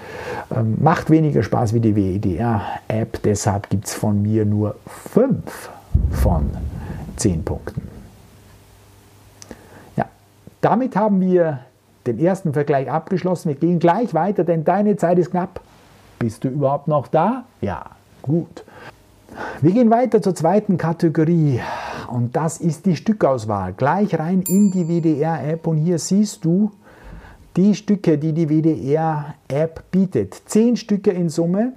Ähm, 0.53 0.75
macht 0.81 1.09
weniger 1.09 1.41
Spaß 1.41 1.73
wie 1.73 1.79
die 1.79 1.95
WEDR-App, 1.95 3.21
deshalb 3.23 3.69
gibt 3.69 3.85
es 3.87 3.93
von 3.93 4.21
mir 4.21 4.43
nur 4.43 4.75
5 5.13 5.69
von 6.11 6.49
10 7.15 7.45
Punkten. 7.45 7.87
Ja, 9.95 10.07
damit 10.59 10.97
haben 10.97 11.21
wir 11.21 11.59
den 12.07 12.19
ersten 12.19 12.51
Vergleich 12.51 12.91
abgeschlossen. 12.91 13.47
Wir 13.47 13.55
gehen 13.55 13.79
gleich 13.79 14.13
weiter, 14.13 14.43
denn 14.43 14.65
deine 14.65 14.97
Zeit 14.97 15.17
ist 15.17 15.31
knapp. 15.31 15.61
Bist 16.19 16.43
du 16.43 16.49
überhaupt 16.49 16.89
noch 16.89 17.07
da? 17.07 17.45
Ja, 17.61 17.85
gut. 18.21 18.65
Wir 19.61 19.71
gehen 19.71 19.89
weiter 19.89 20.21
zur 20.21 20.35
zweiten 20.35 20.77
Kategorie 20.77 21.59
und 22.07 22.35
das 22.35 22.59
ist 22.59 22.85
die 22.85 22.95
Stückauswahl. 22.95 23.73
Gleich 23.73 24.17
rein 24.17 24.43
in 24.47 24.71
die 24.71 24.87
WDR-App 24.87 25.67
und 25.67 25.77
hier 25.77 25.99
siehst 25.99 26.43
du 26.45 26.71
die 27.55 27.75
Stücke, 27.75 28.17
die 28.17 28.33
die 28.33 28.49
WDR-App 28.49 29.91
bietet. 29.91 30.41
Zehn 30.45 30.77
Stücke 30.77 31.11
in 31.11 31.29
Summe. 31.29 31.73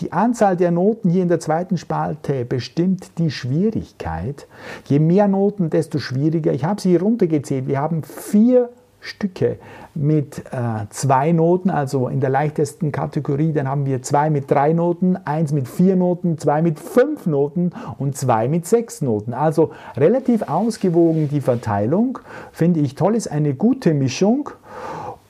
Die 0.00 0.12
Anzahl 0.12 0.56
der 0.56 0.70
Noten 0.70 1.10
hier 1.10 1.22
in 1.22 1.28
der 1.28 1.40
zweiten 1.40 1.76
Spalte 1.76 2.44
bestimmt 2.44 3.18
die 3.18 3.30
Schwierigkeit. 3.30 4.46
Je 4.86 5.00
mehr 5.00 5.26
Noten, 5.26 5.70
desto 5.70 5.98
schwieriger. 5.98 6.52
Ich 6.52 6.64
habe 6.64 6.80
sie 6.80 6.96
runtergezählt. 6.96 7.66
Wir 7.66 7.80
haben 7.80 8.04
vier 8.04 8.70
Stücke 9.00 9.58
mit 9.94 10.40
äh, 10.50 10.86
zwei 10.90 11.32
Noten, 11.32 11.70
also 11.70 12.08
in 12.08 12.20
der 12.20 12.30
leichtesten 12.30 12.92
Kategorie, 12.92 13.52
dann 13.52 13.68
haben 13.68 13.86
wir 13.86 14.02
zwei 14.02 14.28
mit 14.30 14.50
drei 14.50 14.72
Noten, 14.72 15.16
eins 15.24 15.52
mit 15.52 15.68
vier 15.68 15.96
Noten, 15.96 16.38
zwei 16.38 16.62
mit 16.62 16.78
fünf 16.80 17.26
Noten 17.26 17.70
und 17.98 18.16
zwei 18.16 18.48
mit 18.48 18.66
sechs 18.66 19.00
Noten. 19.00 19.34
Also 19.34 19.70
relativ 19.96 20.42
ausgewogen 20.42 21.28
die 21.28 21.40
Verteilung, 21.40 22.18
finde 22.52 22.80
ich 22.80 22.94
toll, 22.94 23.14
ist 23.14 23.30
eine 23.30 23.54
gute 23.54 23.94
Mischung 23.94 24.50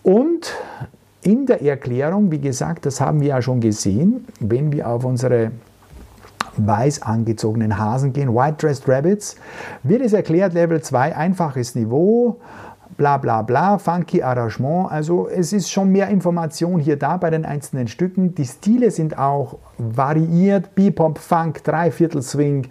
und 0.03 0.55
in 1.23 1.47
der 1.47 1.63
Erklärung, 1.63 2.31
wie 2.31 2.41
gesagt, 2.41 2.87
das 2.87 3.01
haben 3.01 3.21
wir 3.21 3.29
ja 3.29 3.43
schon 3.43 3.61
gesehen, 3.61 4.27
wenn 4.41 4.73
wir 4.73 4.89
auf 4.89 5.05
unsere 5.05 5.51
weiß 6.57 7.03
angezogenen 7.03 7.79
Hasen 7.79 8.13
gehen, 8.13 8.35
White 8.35 8.57
Dressed 8.59 8.89
Rabbits, 8.89 9.37
wird 9.83 10.03
es 10.03 10.13
erklärt, 10.13 10.55
Level 10.55 10.81
2, 10.81 11.17
einfaches 11.17 11.75
Niveau, 11.75 12.39
bla 12.99 13.17
bla 13.17 13.43
bla, 13.43 13.79
funky 13.79 14.23
Arrangement. 14.23 14.91
Also 14.91 15.29
es 15.29 15.53
ist 15.53 15.71
schon 15.71 15.91
mehr 15.91 16.09
Information 16.09 16.81
hier 16.81 16.99
da 16.99 17.17
bei 17.17 17.31
den 17.31 17.47
einzelnen 17.47 17.87
Stücken. 17.87 18.35
Die 18.35 18.45
Stile 18.45 18.91
sind 18.91 19.17
auch 19.17 19.57
variiert, 19.79 20.75
Bebop, 20.75 21.19
Funk, 21.19 21.63
Dreiviertel 21.63 22.23
Swing, 22.23 22.67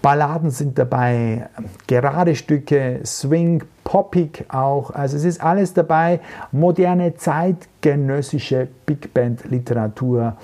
Balladen 0.00 0.50
sind 0.50 0.78
dabei, 0.78 1.48
gerade 1.88 2.36
Stücke, 2.36 3.00
Swing, 3.04 3.64
poppig 3.82 4.46
auch. 4.48 4.92
Also 4.92 5.16
es 5.16 5.24
ist 5.24 5.42
alles 5.42 5.74
dabei, 5.74 6.20
moderne 6.52 7.16
zeitgenössische 7.16 8.68
Big 8.86 9.12
Band 9.12 9.50
Literatur, 9.50 10.36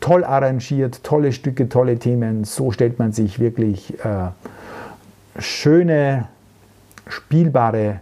toll 0.00 0.24
arrangiert, 0.24 1.04
tolle 1.04 1.32
Stücke, 1.32 1.68
tolle 1.68 1.98
Themen. 1.98 2.44
So 2.44 2.72
stellt 2.72 2.98
man 2.98 3.12
sich 3.12 3.38
wirklich 3.38 4.02
äh, 4.02 4.30
schöne, 5.38 6.28
spielbare 7.06 8.00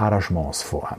Arrangements 0.00 0.62
vor. 0.62 0.96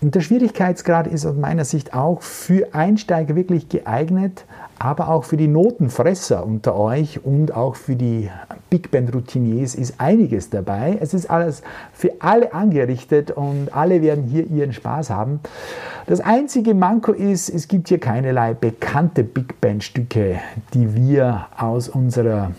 Und 0.00 0.14
der 0.14 0.20
Schwierigkeitsgrad 0.20 1.06
ist 1.06 1.24
aus 1.24 1.34
meiner 1.34 1.64
Sicht 1.64 1.94
auch 1.94 2.20
für 2.20 2.74
Einsteiger 2.74 3.36
wirklich 3.36 3.70
geeignet, 3.70 4.44
aber 4.78 5.08
auch 5.08 5.24
für 5.24 5.38
die 5.38 5.48
Notenfresser 5.48 6.44
unter 6.44 6.76
euch 6.76 7.24
und 7.24 7.54
auch 7.54 7.74
für 7.74 7.96
die 7.96 8.30
Big 8.68 8.90
Band 8.90 9.14
Routiniers 9.14 9.74
ist 9.74 9.94
einiges 9.98 10.50
dabei. 10.50 10.98
Es 11.00 11.14
ist 11.14 11.30
alles 11.30 11.62
für 11.94 12.12
alle 12.18 12.52
angerichtet 12.52 13.30
und 13.30 13.74
alle 13.74 14.02
werden 14.02 14.24
hier 14.24 14.46
ihren 14.46 14.74
Spaß 14.74 15.08
haben. 15.10 15.40
Das 16.06 16.20
einzige 16.20 16.74
Manko 16.74 17.12
ist, 17.12 17.48
es 17.48 17.66
gibt 17.66 17.88
hier 17.88 17.98
keinerlei 17.98 18.52
bekannte 18.52 19.24
Big 19.24 19.58
Band 19.60 19.84
Stücke, 19.84 20.40
die 20.74 20.94
wir 20.94 21.46
aus 21.56 21.88
unserer 21.88 22.50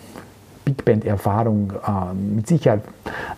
Big 0.66 0.84
Band-Erfahrung 0.84 1.72
äh, 1.86 2.14
mit 2.14 2.48
Sicherheit 2.48 2.82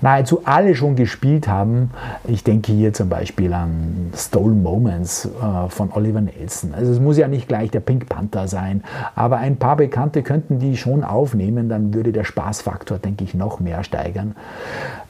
nahezu 0.01 0.41
alle 0.45 0.75
schon 0.75 0.97
gespielt 0.97 1.47
haben. 1.47 1.91
Ich 2.27 2.43
denke 2.43 2.73
hier 2.73 2.95
zum 2.95 3.11
Beispiel 3.11 3.53
an 3.53 4.11
Stolen 4.17 4.63
Moments 4.63 5.27
äh, 5.27 5.69
von 5.69 5.93
Oliver 5.93 6.23
Nelson. 6.23 6.73
Also 6.75 6.91
es 6.91 7.01
muss 7.01 7.19
ja 7.19 7.29
nicht 7.29 7.47
gleich 7.47 7.71
der 7.71 7.81
Pink 7.81 8.09
Panther 8.09 8.49
sein, 8.49 8.83
aber 9.15 9.37
ein 9.37 9.57
paar 9.57 9.77
Bekannte 9.77 10.23
könnten 10.23 10.59
die 10.59 10.79
schon 10.79 11.05
aufnehmen, 11.05 11.69
dann 11.69 11.93
würde 11.93 12.13
der 12.13 12.25
Spaßfaktor, 12.25 12.99
denke 12.99 13.25
ich, 13.25 13.35
noch 13.35 13.61
mehr 13.61 13.85
steigern. 13.85 14.35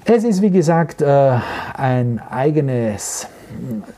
Es 0.04 0.24
ist 0.24 0.42
wie 0.42 0.50
gesagt 0.50 1.00
äh, 1.00 1.38
ein 1.74 2.20
eigenes 2.30 3.28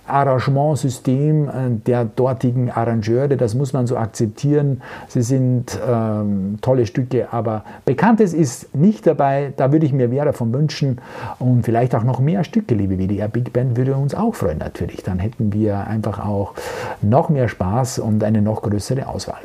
Arrangementsystem 0.07 1.49
äh, 1.49 1.51
der 1.87 2.05
dortigen 2.05 2.71
Arrangeure, 2.71 3.37
das 3.37 3.55
muss 3.55 3.73
man 3.73 3.87
so 3.87 3.97
akzeptieren. 3.97 4.83
Sie 5.09 5.23
sind 5.23 5.79
ähm, 5.89 6.59
tolle 6.61 6.87
Stücke, 6.87 7.33
aber 7.33 7.65
Bekanntes 7.85 8.35
ist 8.35 8.75
nicht 8.75 9.07
dabei. 9.07 9.53
Da 9.57 9.73
würde 9.73 9.87
ich 9.87 9.93
mir 9.93 10.09
mehr 10.09 10.25
davon 10.25 10.53
wünschen 10.53 10.99
und 11.39 11.65
vielleicht 11.65 11.95
auch 11.95 12.05
noch 12.05 12.21
mehr 12.21 12.45
Stücke, 12.45 12.75
liebe 12.75 12.99
WDR 12.99 13.29
Big 13.29 13.53
Band, 13.53 13.77
würde 13.77 13.95
uns 13.95 14.15
auch 14.15 14.35
freuen 14.35 14.59
natürlich. 14.59 15.03
Dann 15.03 15.19
hätten 15.19 15.53
wir 15.53 15.87
einfach 15.87 16.25
auch 16.25 16.55
noch 17.03 17.29
mehr 17.29 17.49
Spaß 17.49 17.99
und 17.99 18.23
eine 18.25 18.43
noch 18.43 18.63
größere 18.63 19.07
Auswahl. 19.07 19.41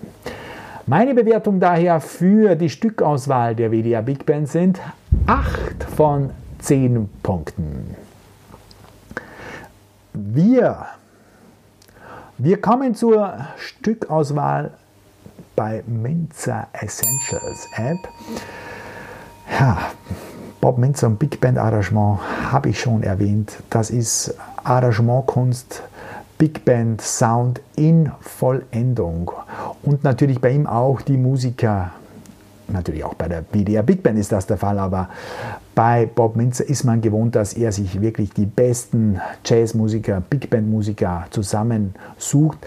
Meine 0.88 1.15
Bewertung 1.15 1.60
daher 1.60 2.00
für 2.00 2.56
die 2.56 2.70
Stückauswahl 2.70 3.56
der 3.56 3.72
WDR 3.72 4.04
Big 4.04 4.26
Band 4.26 4.48
sind 4.48 4.80
8 5.26 5.84
von 5.84 6.30
10 6.60 7.10
Punkten. 7.24 8.05
Wir, 10.17 10.86
wir 12.38 12.62
kommen 12.62 12.95
zur 12.95 13.34
Stückauswahl 13.58 14.71
bei 15.58 15.84
Minzer 15.88 16.67
Essentials 16.71 17.67
App. 17.75 17.97
Ja, 19.60 19.78
Bob 20.62 20.78
Minzer 20.78 21.08
und 21.08 21.19
Big 21.19 21.41
Band 21.41 21.58
Arrangement 21.58 22.19
habe 22.49 22.69
ich 22.69 22.80
schon 22.80 23.04
erwähnt. 23.04 23.58
Das 23.69 23.89
ist 23.89 24.34
Arrangementkunst, 24.63 25.84
Big 26.38 26.63
Band 26.63 27.01
Sound 27.01 27.60
in 27.75 28.10
Vollendung. 28.21 29.32
Und 29.84 30.06
natürlich 30.06 30.39
bei 30.39 30.51
ihm 30.51 30.65
auch 30.65 31.01
die 31.01 31.17
Musiker 31.17 31.91
Natürlich 32.67 33.04
auch 33.04 33.13
bei 33.13 33.28
der 33.28 33.41
BDR 33.41 33.84
Big 33.84 34.01
Band 34.01 34.17
ist 34.17 34.32
das 34.32 34.47
der 34.47 34.58
Fall, 34.58 34.80
aber 34.80 35.10
bei 35.76 36.06
Bob 36.06 36.38
Minzer 36.38 36.68
ist 36.68 36.86
man 36.86 37.02
gewohnt, 37.02 37.36
dass 37.36 37.54
er 37.54 37.72
sich 37.72 38.02
wirklich 38.02 38.32
die 38.34 38.46
besten 38.46 39.20
Jazzmusiker, 39.44 40.22
Big 40.22 40.50
Band 40.50 40.70
Musiker 40.70 41.26
zusammensucht. 41.30 42.58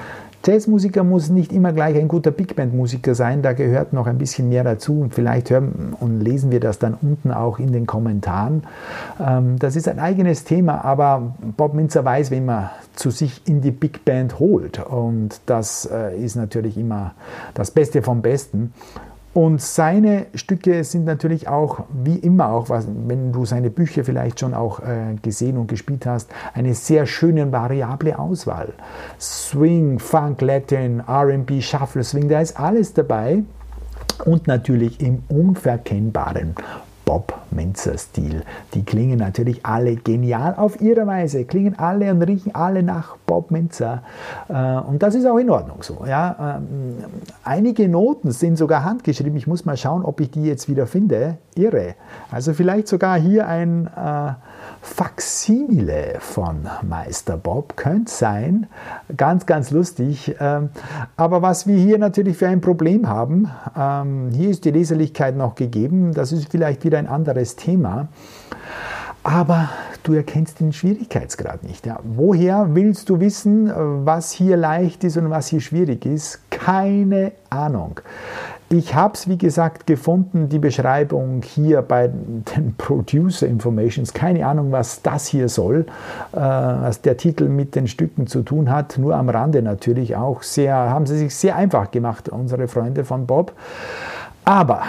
Jazzmusiker 0.46 1.02
muss 1.04 1.30
nicht 1.30 1.52
immer 1.52 1.72
gleich 1.72 1.96
ein 1.96 2.06
guter 2.06 2.30
Big 2.30 2.54
Band 2.54 2.74
Musiker 2.74 3.14
sein, 3.14 3.42
da 3.42 3.54
gehört 3.54 3.92
noch 3.92 4.06
ein 4.06 4.18
bisschen 4.18 4.48
mehr 4.48 4.62
dazu 4.62 5.00
und 5.00 5.14
vielleicht 5.14 5.50
hören 5.50 5.96
und 5.98 6.20
lesen 6.20 6.50
wir 6.50 6.60
das 6.60 6.78
dann 6.78 6.94
unten 6.94 7.32
auch 7.32 7.58
in 7.58 7.72
den 7.72 7.86
Kommentaren. 7.86 8.62
Ähm, 9.20 9.58
das 9.58 9.74
ist 9.74 9.88
ein 9.88 9.98
eigenes 9.98 10.44
Thema, 10.44 10.84
aber 10.84 11.34
Bob 11.56 11.74
Minzer 11.74 12.04
weiß, 12.04 12.30
wen 12.30 12.46
man 12.46 12.70
zu 12.94 13.10
sich 13.10 13.42
in 13.46 13.60
die 13.60 13.72
Big 13.72 14.04
Band 14.04 14.38
holt 14.38 14.78
und 14.78 15.40
das 15.46 15.88
äh, 15.92 16.16
ist 16.16 16.36
natürlich 16.36 16.78
immer 16.78 17.14
das 17.54 17.70
Beste 17.70 18.02
vom 18.02 18.22
Besten. 18.22 18.72
Und 19.34 19.60
seine 19.60 20.26
Stücke 20.34 20.82
sind 20.84 21.04
natürlich 21.04 21.48
auch, 21.48 21.84
wie 22.02 22.16
immer 22.16 22.50
auch, 22.50 22.70
wenn 22.70 23.32
du 23.32 23.44
seine 23.44 23.70
Bücher 23.70 24.04
vielleicht 24.04 24.40
schon 24.40 24.54
auch 24.54 24.80
äh, 24.80 25.14
gesehen 25.22 25.58
und 25.58 25.68
gespielt 25.68 26.06
hast, 26.06 26.30
eine 26.54 26.74
sehr 26.74 27.06
schöne 27.06 27.52
variable 27.52 28.18
Auswahl. 28.18 28.72
Swing, 29.20 29.98
Funk, 29.98 30.40
Latin, 30.40 31.00
RB, 31.00 31.62
Shuffle, 31.62 32.04
Swing, 32.04 32.28
da 32.28 32.40
ist 32.40 32.58
alles 32.58 32.94
dabei. 32.94 33.42
Und 34.24 34.48
natürlich 34.48 35.00
im 35.00 35.22
unverkennbaren 35.28 36.54
Bob 37.08 37.32
Menzer-Stil. 37.52 38.42
Die 38.74 38.84
klingen 38.84 39.18
natürlich 39.18 39.64
alle 39.64 39.96
genial 39.96 40.54
auf 40.54 40.82
ihre 40.82 41.06
Weise, 41.06 41.46
klingen 41.46 41.78
alle 41.78 42.10
und 42.10 42.20
riechen 42.20 42.54
alle 42.54 42.82
nach 42.82 43.16
Bob 43.24 43.50
Menzer. 43.50 44.02
Äh, 44.50 44.76
und 44.80 45.02
das 45.02 45.14
ist 45.14 45.24
auch 45.24 45.38
in 45.38 45.48
Ordnung 45.48 45.82
so. 45.82 46.04
Ja. 46.06 46.58
Ähm, 46.58 46.96
einige 47.44 47.88
Noten 47.88 48.30
sind 48.30 48.58
sogar 48.58 48.84
handgeschrieben. 48.84 49.38
Ich 49.38 49.46
muss 49.46 49.64
mal 49.64 49.78
schauen, 49.78 50.04
ob 50.04 50.20
ich 50.20 50.30
die 50.32 50.44
jetzt 50.44 50.68
wieder 50.68 50.86
finde. 50.86 51.38
Irre. 51.54 51.94
Also 52.30 52.52
vielleicht 52.52 52.88
sogar 52.88 53.18
hier 53.18 53.48
ein 53.48 53.86
äh, 53.86 54.32
Faksimile 54.80 56.16
von 56.20 56.68
Meister 56.82 57.36
Bob. 57.36 57.76
Könnte 57.76 58.10
sein. 58.10 58.66
Ganz, 59.16 59.46
ganz 59.46 59.70
lustig. 59.70 60.34
Ähm, 60.40 60.70
aber 61.16 61.42
was 61.42 61.66
wir 61.66 61.76
hier 61.76 61.98
natürlich 61.98 62.36
für 62.36 62.48
ein 62.48 62.60
Problem 62.60 63.08
haben, 63.08 63.50
ähm, 63.76 64.30
hier 64.32 64.50
ist 64.50 64.64
die 64.64 64.70
Leserlichkeit 64.70 65.36
noch 65.36 65.54
gegeben. 65.54 66.14
Das 66.14 66.32
ist 66.32 66.50
vielleicht 66.50 66.84
wieder 66.84 66.98
ein 66.98 67.06
anderes 67.06 67.56
Thema. 67.56 68.08
Aber 69.22 69.68
du 70.04 70.14
erkennst 70.14 70.60
den 70.60 70.72
Schwierigkeitsgrad 70.72 71.64
nicht. 71.64 71.84
Ja. 71.84 71.98
Woher 72.02 72.74
willst 72.74 73.10
du 73.10 73.20
wissen, 73.20 73.70
was 74.06 74.32
hier 74.32 74.56
leicht 74.56 75.04
ist 75.04 75.16
und 75.16 75.28
was 75.28 75.48
hier 75.48 75.60
schwierig 75.60 76.06
ist? 76.06 76.40
Keine 76.50 77.32
Ahnung. 77.50 78.00
Ich 78.70 78.94
habe 78.94 79.14
es, 79.14 79.26
wie 79.26 79.38
gesagt, 79.38 79.86
gefunden, 79.86 80.50
die 80.50 80.58
Beschreibung 80.58 81.40
hier 81.42 81.80
bei 81.80 82.08
den 82.08 82.74
Producer 82.78 83.46
Informations. 83.46 84.12
Keine 84.12 84.46
Ahnung, 84.46 84.72
was 84.72 85.00
das 85.00 85.26
hier 85.26 85.48
soll, 85.48 85.86
äh, 86.32 86.36
was 86.36 87.00
der 87.00 87.16
Titel 87.16 87.48
mit 87.48 87.74
den 87.74 87.88
Stücken 87.88 88.26
zu 88.26 88.42
tun 88.42 88.70
hat. 88.70 88.98
Nur 88.98 89.16
am 89.16 89.30
Rande 89.30 89.62
natürlich 89.62 90.16
auch. 90.16 90.42
Sehr, 90.42 90.74
haben 90.74 91.06
sie 91.06 91.16
sich 91.16 91.34
sehr 91.34 91.56
einfach 91.56 91.90
gemacht, 91.90 92.28
unsere 92.28 92.68
Freunde 92.68 93.06
von 93.06 93.26
Bob. 93.26 93.52
Aber, 94.44 94.82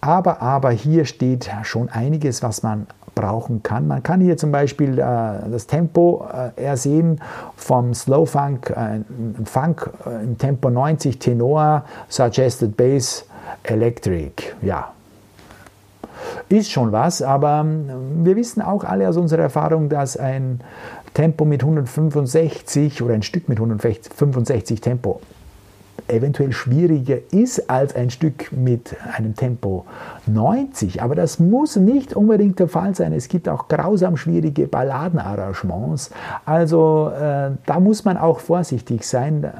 aber, 0.00 0.40
aber 0.40 0.70
hier 0.70 1.04
steht 1.04 1.50
schon 1.64 1.90
einiges, 1.90 2.42
was 2.42 2.62
man 2.62 2.86
brauchen 3.18 3.62
kann. 3.64 3.88
Man 3.88 4.02
kann 4.02 4.20
hier 4.20 4.36
zum 4.36 4.52
Beispiel 4.52 4.98
äh, 4.98 5.02
das 5.02 5.66
Tempo 5.66 6.24
äh, 6.32 6.62
ersehen 6.62 7.20
vom 7.56 7.92
Slow 7.92 8.26
Funk, 8.26 8.70
äh, 8.70 9.00
Funk 9.44 9.90
äh, 10.06 10.22
im 10.22 10.38
Tempo 10.38 10.70
90 10.70 11.18
Tenor, 11.18 11.84
Suggested 12.08 12.76
Bass, 12.76 13.26
Electric. 13.64 14.54
Ja, 14.62 14.92
ist 16.48 16.70
schon 16.70 16.92
was, 16.92 17.20
aber 17.20 17.60
ähm, 17.64 18.24
wir 18.24 18.36
wissen 18.36 18.62
auch 18.62 18.84
alle 18.84 19.08
aus 19.08 19.16
unserer 19.16 19.42
Erfahrung, 19.42 19.88
dass 19.88 20.16
ein 20.16 20.60
Tempo 21.14 21.44
mit 21.44 21.62
165 21.62 23.02
oder 23.02 23.14
ein 23.14 23.22
Stück 23.22 23.48
mit 23.48 23.58
165 23.58 24.80
Tempo 24.80 25.20
eventuell 26.08 26.52
schwieriger 26.52 27.18
ist 27.30 27.70
als 27.70 27.94
ein 27.94 28.10
Stück 28.10 28.52
mit 28.52 28.96
einem 29.16 29.34
Tempo 29.34 29.84
90. 30.26 31.02
Aber 31.02 31.14
das 31.14 31.38
muss 31.38 31.76
nicht 31.76 32.14
unbedingt 32.14 32.58
der 32.58 32.68
Fall 32.68 32.94
sein. 32.94 33.12
Es 33.12 33.28
gibt 33.28 33.48
auch 33.48 33.68
grausam 33.68 34.16
schwierige 34.16 34.66
Balladenarrangements. 34.66 36.10
Also 36.44 37.10
äh, 37.14 37.50
da 37.66 37.80
muss 37.80 38.04
man 38.04 38.16
auch 38.16 38.40
vorsichtig 38.40 39.04
sein. 39.04 39.44
Äh, 39.44 39.50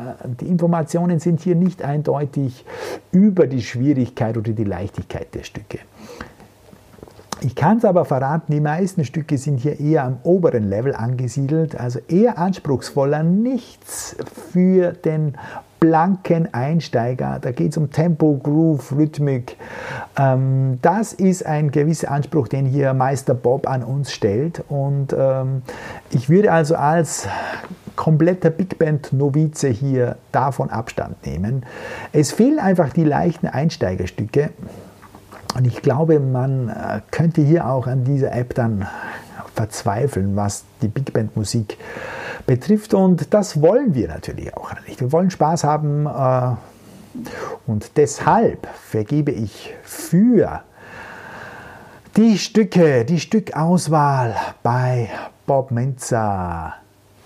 die 0.41 0.47
Informationen 0.47 1.19
sind 1.21 1.41
hier 1.41 1.55
nicht 1.55 1.83
eindeutig 1.83 2.65
über 3.13 3.47
die 3.47 3.63
Schwierigkeit 3.63 4.37
oder 4.37 4.53
die 4.53 4.65
Leichtigkeit 4.65 5.35
der 5.35 5.43
Stücke. 5.43 5.79
Ich 7.41 7.55
kann 7.55 7.79
es 7.79 7.85
aber 7.85 8.05
verraten, 8.05 8.53
die 8.53 8.61
meisten 8.61 9.05
Stücke 9.05 9.39
sind 9.39 9.59
hier 9.59 9.79
eher 9.79 10.03
am 10.03 10.19
oberen 10.25 10.69
Level 10.69 10.93
angesiedelt, 10.93 11.79
also 11.79 12.01
eher 12.09 12.37
anspruchsvoller, 12.37 13.23
nichts 13.23 14.17
für 14.53 14.93
den 14.93 15.35
blanken 15.81 16.53
Einsteiger. 16.53 17.38
Da 17.41 17.53
geht 17.53 17.73
es 17.73 17.77
um 17.77 17.91
Tempo, 17.91 18.38
Groove, 18.43 18.93
Rhythmik. 18.97 19.57
Ähm, 20.19 20.79
das 20.83 21.12
ist 21.12 21.47
ein 21.47 21.71
gewisser 21.71 22.11
Anspruch, 22.11 22.49
den 22.49 22.67
hier 22.67 22.95
Meister 22.95 23.35
Bob 23.35 23.69
an 23.69 23.83
uns 23.83 24.12
stellt. 24.12 24.62
Und 24.69 25.14
ähm, 25.17 25.62
ich 26.11 26.29
würde 26.29 26.53
also 26.53 26.77
als 26.77 27.29
kompletter 27.97 28.51
Big 28.51 28.79
Band 28.79 29.12
Novize 29.12 29.69
hier 29.69 30.17
davon 30.31 30.71
Abstand 30.71 31.27
nehmen. 31.27 31.64
Es 32.12 32.33
fehlen 32.33 32.59
einfach 32.59 32.93
die 32.93 33.05
leichten 33.05 33.49
Einsteigerstücke. 33.49 34.51
Und 35.57 35.67
ich 35.67 35.83
glaube, 35.83 36.21
man 36.21 36.69
äh, 36.69 37.01
könnte 37.11 37.41
hier 37.41 37.67
auch 37.67 37.87
an 37.87 38.05
dieser 38.05 38.33
App 38.33 38.55
dann 38.55 38.87
verzweifeln, 39.55 40.37
was 40.37 40.64
die 40.83 40.88
Big 40.88 41.12
Band 41.12 41.37
Musik 41.37 41.79
betrifft. 42.49 42.95
Und 42.95 43.33
das 43.33 43.63
wollen 43.63 43.95
wir 43.95 44.09
natürlich 44.09 44.57
auch 44.57 44.73
nicht. 44.89 45.01
Wir 45.01 45.13
wollen 45.13 45.31
Spaß 45.31 45.63
haben. 45.63 46.07
Äh, 46.07 46.57
und 47.67 47.97
deshalb 47.97 48.67
vergebe 48.75 49.31
ich 49.31 49.75
für 49.83 50.63
die 52.17 52.39
Stücke, 52.39 53.05
die 53.05 53.21
Stückauswahl 53.21 54.35
bei 54.63 55.11
Bob 55.47 55.71
Menzer 55.71 56.75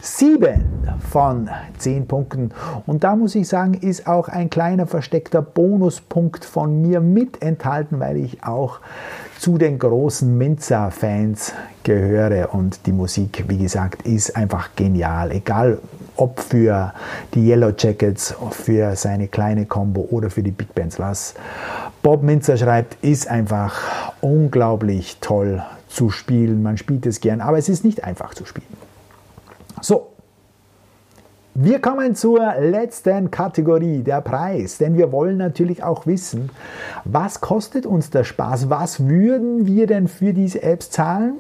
7 0.00 0.88
von 1.10 1.48
10 1.78 2.08
Punkten. 2.08 2.50
Und 2.86 3.04
da 3.04 3.14
muss 3.14 3.34
ich 3.34 3.46
sagen, 3.46 3.74
ist 3.74 4.06
auch 4.06 4.28
ein 4.28 4.50
kleiner 4.50 4.86
versteckter 4.86 5.42
Bonuspunkt 5.42 6.44
von 6.44 6.82
mir 6.82 7.00
mit 7.00 7.40
enthalten, 7.42 8.00
weil 8.00 8.16
ich 8.16 8.42
auch 8.42 8.80
zu 9.42 9.58
den 9.58 9.76
großen 9.76 10.38
Minza-Fans 10.38 11.52
gehöre 11.82 12.54
und 12.54 12.86
die 12.86 12.92
Musik, 12.92 13.46
wie 13.48 13.58
gesagt, 13.58 14.02
ist 14.02 14.36
einfach 14.36 14.76
genial. 14.76 15.32
Egal 15.32 15.78
ob 16.14 16.38
für 16.38 16.94
die 17.34 17.48
Yellow 17.48 17.72
Jackets, 17.76 18.36
für 18.52 18.94
seine 18.94 19.26
kleine 19.26 19.66
Combo 19.66 20.06
oder 20.12 20.30
für 20.30 20.44
die 20.44 20.52
Big 20.52 20.72
Bands. 20.76 21.00
Was 21.00 21.34
Bob 22.04 22.22
Minzer 22.22 22.56
schreibt, 22.56 23.02
ist 23.02 23.26
einfach 23.26 24.12
unglaublich 24.20 25.16
toll 25.20 25.60
zu 25.88 26.10
spielen. 26.10 26.62
Man 26.62 26.78
spielt 26.78 27.04
es 27.04 27.20
gern, 27.20 27.40
aber 27.40 27.58
es 27.58 27.68
ist 27.68 27.84
nicht 27.84 28.04
einfach 28.04 28.34
zu 28.34 28.44
spielen. 28.44 28.76
So, 29.80 30.11
wir 31.54 31.80
kommen 31.80 32.14
zur 32.14 32.54
letzten 32.60 33.30
Kategorie, 33.30 34.02
der 34.02 34.22
Preis. 34.22 34.78
Denn 34.78 34.96
wir 34.96 35.12
wollen 35.12 35.36
natürlich 35.36 35.82
auch 35.82 36.06
wissen, 36.06 36.50
was 37.04 37.40
kostet 37.40 37.84
uns 37.84 38.08
der 38.08 38.24
Spaß? 38.24 38.70
Was 38.70 39.06
würden 39.06 39.66
wir 39.66 39.86
denn 39.86 40.08
für 40.08 40.32
diese 40.32 40.62
Apps 40.62 40.90
zahlen? 40.90 41.34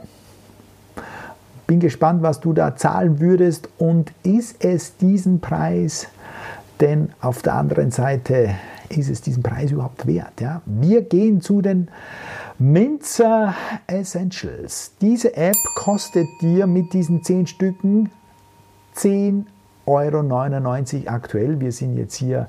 Bin 1.66 1.80
gespannt, 1.80 2.22
was 2.22 2.40
du 2.40 2.52
da 2.52 2.76
zahlen 2.76 3.20
würdest. 3.20 3.70
Und 3.78 4.12
ist 4.22 4.62
es 4.62 4.96
diesen 4.98 5.40
Preis 5.40 6.08
denn 6.80 7.10
auf 7.20 7.40
der 7.40 7.54
anderen 7.54 7.90
Seite, 7.90 8.54
ist 8.90 9.08
es 9.08 9.22
diesen 9.22 9.42
Preis 9.42 9.70
überhaupt 9.70 10.06
wert? 10.06 10.40
Ja? 10.40 10.60
Wir 10.66 11.02
gehen 11.02 11.40
zu 11.40 11.62
den 11.62 11.88
Minzer 12.58 13.54
Essentials. 13.86 14.92
Diese 15.00 15.34
App 15.36 15.56
kostet 15.74 16.26
dir 16.42 16.66
mit 16.66 16.92
diesen 16.92 17.22
10 17.22 17.46
Stücken 17.46 18.10
10 18.94 19.46
Euro 19.86 20.22
99 20.22 21.10
aktuell. 21.10 21.60
Wir 21.60 21.72
sind 21.72 21.96
jetzt 21.96 22.14
hier 22.14 22.48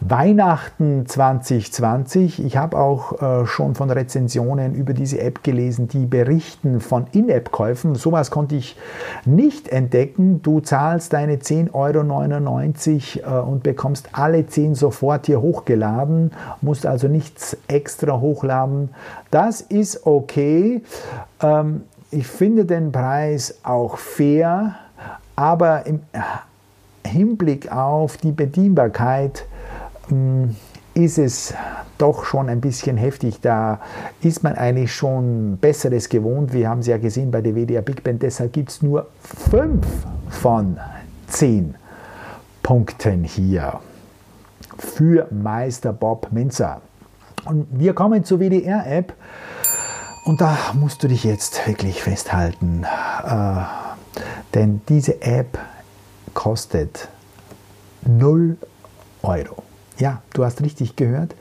Weihnachten 0.00 1.06
2020. 1.06 2.44
Ich 2.44 2.56
habe 2.56 2.78
auch 2.78 3.20
äh, 3.20 3.46
schon 3.46 3.74
von 3.74 3.90
Rezensionen 3.90 4.74
über 4.74 4.92
diese 4.92 5.20
App 5.20 5.42
gelesen, 5.42 5.88
die 5.88 6.06
berichten 6.06 6.80
von 6.80 7.06
In-App-Käufen. 7.12 7.94
Sowas 7.94 8.30
konnte 8.30 8.56
ich 8.56 8.76
nicht 9.24 9.68
entdecken. 9.68 10.42
Du 10.42 10.60
zahlst 10.60 11.12
deine 11.12 11.36
10,99 11.36 13.24
Euro 13.24 13.40
äh, 13.40 13.42
und 13.42 13.62
bekommst 13.62 14.08
alle 14.12 14.46
10 14.46 14.74
sofort 14.74 15.26
hier 15.26 15.40
hochgeladen, 15.40 16.32
musst 16.60 16.86
also 16.86 17.08
nichts 17.08 17.56
extra 17.68 18.20
hochladen. 18.20 18.90
Das 19.30 19.60
ist 19.60 20.06
okay. 20.06 20.82
Ähm, 21.40 21.82
ich 22.10 22.26
finde 22.26 22.64
den 22.64 22.92
Preis 22.92 23.58
auch 23.62 23.98
fair 23.98 24.76
aber 25.36 25.84
im 25.86 26.00
Hinblick 27.06 27.72
auf 27.72 28.16
die 28.16 28.32
Bedienbarkeit 28.32 29.46
hm, 30.08 30.54
ist 30.94 31.18
es 31.18 31.54
doch 31.98 32.24
schon 32.24 32.48
ein 32.48 32.60
bisschen 32.60 32.96
heftig. 32.96 33.40
Da 33.40 33.80
ist 34.20 34.42
man 34.42 34.54
eigentlich 34.54 34.94
schon 34.94 35.58
Besseres 35.58 36.08
gewohnt. 36.08 36.52
Wir 36.52 36.68
haben 36.68 36.80
es 36.80 36.86
ja 36.86 36.98
gesehen 36.98 37.30
bei 37.30 37.40
der 37.40 37.54
WDR 37.54 37.82
Big 37.82 38.02
Band. 38.02 38.22
Deshalb 38.22 38.52
gibt 38.52 38.70
es 38.70 38.82
nur 38.82 39.08
5 39.50 39.86
von 40.30 40.78
10 41.28 41.74
Punkten 42.62 43.24
hier 43.24 43.80
für 44.78 45.28
Meister 45.30 45.92
Bob 45.92 46.28
Minzer. 46.32 46.80
Und 47.44 47.66
wir 47.70 47.94
kommen 47.94 48.24
zur 48.24 48.40
WDR-App. 48.40 49.14
Und 50.24 50.40
da 50.40 50.56
musst 50.74 51.02
du 51.02 51.08
dich 51.08 51.22
jetzt 51.24 51.66
wirklich 51.66 52.02
festhalten. 52.02 52.84
Äh, 53.24 53.62
denn 54.54 54.80
diese 54.88 55.22
App 55.22 55.58
kostet 56.36 57.08
0 58.06 58.58
Euro. 59.22 59.62
Ja, 59.98 60.20
du 60.34 60.44
hast 60.44 60.60
richtig 60.60 60.94
gehört. 60.94 61.34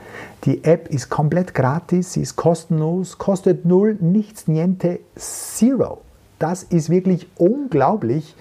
Die 0.45 0.63
App 0.63 0.87
ist 0.87 1.09
komplett 1.09 1.53
gratis, 1.53 2.13
sie 2.13 2.21
ist 2.21 2.37
kostenlos, 2.37 3.17
kostet 3.17 3.65
0, 3.65 3.97
nichts, 3.99 4.47
niente, 4.47 5.01
zero. 5.15 6.01
Das 6.39 6.63
ist 6.63 6.89
wirklich 6.89 7.27
unglaublich. 7.35 8.35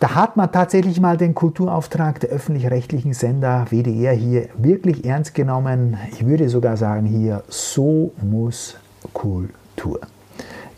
Da 0.00 0.14
hat 0.14 0.38
man 0.38 0.50
tatsächlich 0.50 1.00
mal 1.00 1.18
den 1.18 1.34
Kulturauftrag 1.34 2.18
der 2.20 2.30
öffentlich-rechtlichen 2.30 3.12
Sender 3.12 3.66
WDR 3.68 4.14
hier 4.14 4.48
wirklich 4.56 5.04
ernst 5.04 5.34
genommen. 5.34 5.98
Ich 6.12 6.26
würde 6.26 6.48
sogar 6.48 6.78
sagen 6.78 7.04
hier, 7.04 7.44
so 7.48 8.12
muss 8.22 8.76
Kultur. 9.12 10.00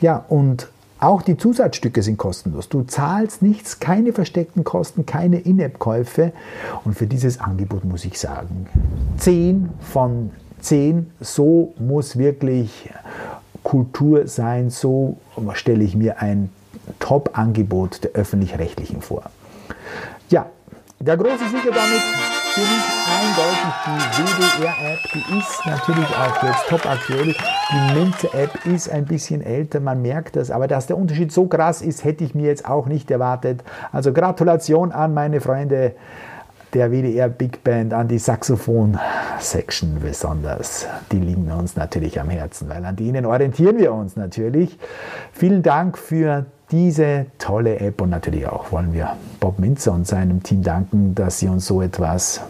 Ja, 0.01 0.25
und 0.29 0.69
auch 1.01 1.23
die 1.23 1.37
Zusatzstücke 1.37 2.03
sind 2.03 2.17
kostenlos. 2.17 2.69
Du 2.69 2.83
zahlst 2.83 3.43
nichts, 3.43 3.81
keine 3.81 4.13
versteckten 4.13 4.65
Kosten, 4.65 5.07
keine 5.07 5.39
In-App-Käufe. 5.41 6.33
Und 6.85 6.95
für 6.95 7.07
dieses 7.07 7.41
Angebot 7.41 7.85
muss 7.85 8.05
ich 8.05 8.19
sagen, 8.19 8.67
10 9.19 9.71
von 9.81 10.31
10, 10.61 11.11
so 11.21 11.75
muss 11.79 12.19
wirklich 12.19 12.91
Kultur 13.63 14.27
sein, 14.27 14.71
so 14.71 15.19
stelle 15.53 15.85
ich 15.85 15.95
mir 15.95 16.21
ein 16.21 16.51
Top-Angebot 16.99 18.03
der 18.05 18.11
öffentlich-rechtlichen 18.13 19.03
vor. 19.03 19.25
Ja, 20.31 20.47
der 21.01 21.17
große 21.17 21.49
Sieger 21.49 21.71
damit 21.71 22.38
für 22.59 22.65
mich 22.65 22.87
eindeutig 23.07 23.75
die 23.87 24.63
WDR-App. 24.63 24.99
Die 25.15 25.39
ist 25.39 25.67
natürlich 25.67 26.09
auch 26.17 26.43
jetzt 26.43 26.69
top 26.69 26.87
aktuell. 26.87 27.35
Die 27.71 27.95
Minze-App 27.95 28.67
ist 28.67 28.91
ein 28.91 29.05
bisschen 29.05 29.43
älter, 29.43 29.81
man 29.81 30.03
merkt 30.03 30.37
das. 30.37 30.51
Aber 30.51 30.67
dass 30.67 30.87
der 30.87 30.99
Unterschied 30.99 31.31
so 31.31 31.47
krass 31.47 31.83
ist, 31.83 32.05
hätte 32.05 32.25
ich 32.25 32.35
mir 32.35 32.47
jetzt 32.47 32.69
auch 32.69 32.87
nicht 32.87 33.11
erwartet. 33.11 33.63
Also 33.93 34.13
Gratulation 34.13 34.91
an 34.93 35.15
meine 35.15 35.41
Freunde 35.41 35.95
der 36.75 36.91
WDR 36.91 37.29
Big 37.29 37.63
Band, 37.65 37.95
an 37.95 38.09
die 38.09 38.19
Saxophon-Section 38.19 40.01
besonders. 40.01 40.87
Die 41.13 41.19
liegen 41.19 41.51
uns 41.53 41.77
natürlich 41.77 42.21
am 42.21 42.29
Herzen, 42.29 42.69
weil 42.69 42.85
an 42.85 42.97
denen 42.97 43.25
orientieren 43.25 43.79
wir 43.79 43.93
uns 43.93 44.17
natürlich. 44.17 44.79
Vielen 45.33 45.63
Dank 45.63 45.97
für 45.97 46.47
diese 46.71 47.27
tolle 47.39 47.81
App 47.81 48.01
und 48.01 48.11
natürlich 48.11 48.47
auch 48.47 48.73
wollen 48.73 48.93
wir 48.93 49.17
Bob 49.41 49.59
Minzer 49.59 49.93
und 49.93 50.07
seinem 50.07 50.43
Team 50.43 50.63
danken, 50.63 51.15
dass 51.15 51.39
sie 51.39 51.49
uns 51.49 51.67
so 51.67 51.81
etwas 51.81 52.43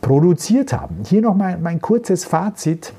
produziert 0.00 0.72
haben. 0.72 0.98
Hier 1.04 1.22
noch 1.22 1.34
mal 1.34 1.58
mein 1.58 1.80
kurzes 1.80 2.24
Fazit. 2.24 2.92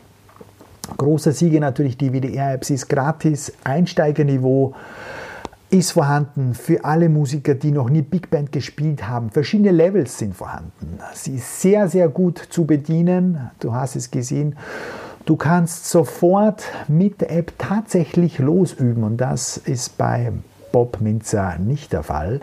Großer 0.97 1.31
Sieger 1.31 1.59
natürlich 1.59 1.97
die 1.97 2.11
WDR-App, 2.11 2.65
sie 2.65 2.75
ist 2.75 2.87
gratis, 2.89 3.53
Einsteigerniveau 3.63 4.73
ist 5.69 5.91
vorhanden 5.91 6.53
für 6.53 6.83
alle 6.83 7.07
Musiker, 7.07 7.55
die 7.55 7.71
noch 7.71 7.89
nie 7.89 8.01
Big 8.01 8.29
Band 8.29 8.51
gespielt 8.51 9.07
haben. 9.07 9.29
Verschiedene 9.29 9.71
Levels 9.71 10.17
sind 10.17 10.35
vorhanden. 10.35 10.99
Sie 11.13 11.35
ist 11.35 11.61
sehr, 11.61 11.87
sehr 11.87 12.09
gut 12.09 12.37
zu 12.49 12.65
bedienen. 12.65 13.49
Du 13.59 13.73
hast 13.73 13.95
es 13.95 14.11
gesehen. 14.11 14.57
Du 15.25 15.35
kannst 15.35 15.89
sofort 15.89 16.63
mit 16.87 17.21
der 17.21 17.31
App 17.31 17.53
tatsächlich 17.57 18.39
losüben 18.39 19.03
und 19.03 19.17
das 19.17 19.57
ist 19.57 19.97
bei 19.97 20.31
Bob 20.71 21.01
Minzer 21.01 21.57
nicht 21.57 21.93
der 21.93 22.03
Fall. 22.03 22.39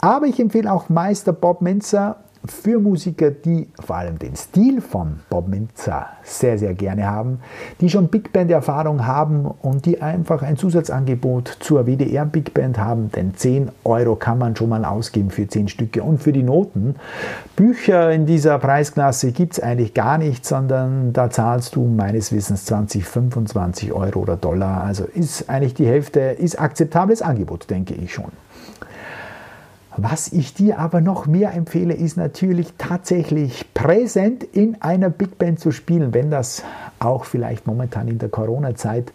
Aber 0.00 0.26
ich 0.26 0.38
empfehle 0.40 0.72
auch 0.72 0.88
Meister 0.88 1.32
Bob 1.32 1.60
Minzer 1.60 2.16
für 2.44 2.78
Musiker, 2.78 3.30
die 3.30 3.68
vor 3.84 3.96
allem 3.96 4.18
den 4.18 4.36
Stil 4.36 4.80
von 4.80 5.20
Bob 5.28 5.48
Minzer 5.48 6.06
sehr, 6.22 6.58
sehr 6.58 6.74
gerne 6.74 7.06
haben, 7.06 7.40
die 7.80 7.90
schon 7.90 8.08
Big 8.08 8.32
Band-Erfahrung 8.32 9.06
haben 9.06 9.46
und 9.46 9.86
die 9.86 10.00
einfach 10.00 10.42
ein 10.42 10.56
Zusatzangebot 10.56 11.56
zur 11.60 11.86
WDR 11.86 12.24
Big 12.24 12.54
Band 12.54 12.78
haben, 12.78 13.10
denn 13.12 13.34
10 13.34 13.70
Euro 13.84 14.16
kann 14.16 14.38
man 14.38 14.56
schon 14.56 14.68
mal 14.68 14.84
ausgeben 14.84 15.30
für 15.30 15.46
10 15.46 15.68
Stücke 15.68 16.02
und 16.02 16.22
für 16.22 16.32
die 16.32 16.42
Noten. 16.42 16.96
Bücher 17.56 18.12
in 18.12 18.26
dieser 18.26 18.58
Preisklasse 18.58 19.32
gibt 19.32 19.54
es 19.54 19.60
eigentlich 19.60 19.94
gar 19.94 20.18
nicht, 20.18 20.46
sondern 20.46 21.12
da 21.12 21.30
zahlst 21.30 21.76
du 21.76 21.86
meines 21.86 22.32
Wissens 22.32 22.64
20, 22.66 23.04
25 23.04 23.92
Euro 23.92 24.20
oder 24.20 24.36
Dollar. 24.36 24.84
Also 24.84 25.04
ist 25.04 25.48
eigentlich 25.48 25.74
die 25.74 25.86
Hälfte, 25.86 26.20
ist 26.20 26.60
akzeptables 26.60 27.22
Angebot, 27.22 27.70
denke 27.70 27.94
ich 27.94 28.12
schon. 28.12 28.32
Was 30.00 30.32
ich 30.32 30.54
dir 30.54 30.78
aber 30.78 31.00
noch 31.00 31.26
mehr 31.26 31.54
empfehle, 31.54 31.92
ist 31.92 32.16
natürlich 32.16 32.72
tatsächlich 32.78 33.64
präsent 33.74 34.44
in 34.44 34.80
einer 34.80 35.10
Big 35.10 35.38
Band 35.38 35.58
zu 35.58 35.72
spielen, 35.72 36.14
wenn 36.14 36.30
das 36.30 36.62
auch 37.00 37.24
vielleicht 37.24 37.66
momentan 37.66 38.06
in 38.06 38.20
der 38.20 38.28
Corona-Zeit 38.28 39.12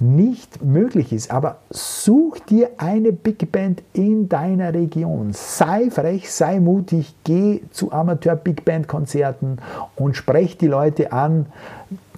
nicht 0.00 0.62
möglich 0.62 1.14
ist. 1.14 1.30
Aber 1.30 1.56
such 1.70 2.40
dir 2.40 2.68
eine 2.76 3.12
Big 3.12 3.50
Band 3.50 3.82
in 3.94 4.28
deiner 4.28 4.74
Region. 4.74 5.30
Sei 5.32 5.90
frech, 5.90 6.30
sei 6.30 6.60
mutig, 6.60 7.14
geh 7.24 7.62
zu 7.70 7.90
Amateur-Big 7.90 8.66
Band-Konzerten 8.66 9.56
und 9.96 10.14
sprech 10.14 10.58
die 10.58 10.66
Leute 10.66 11.10
an. 11.10 11.46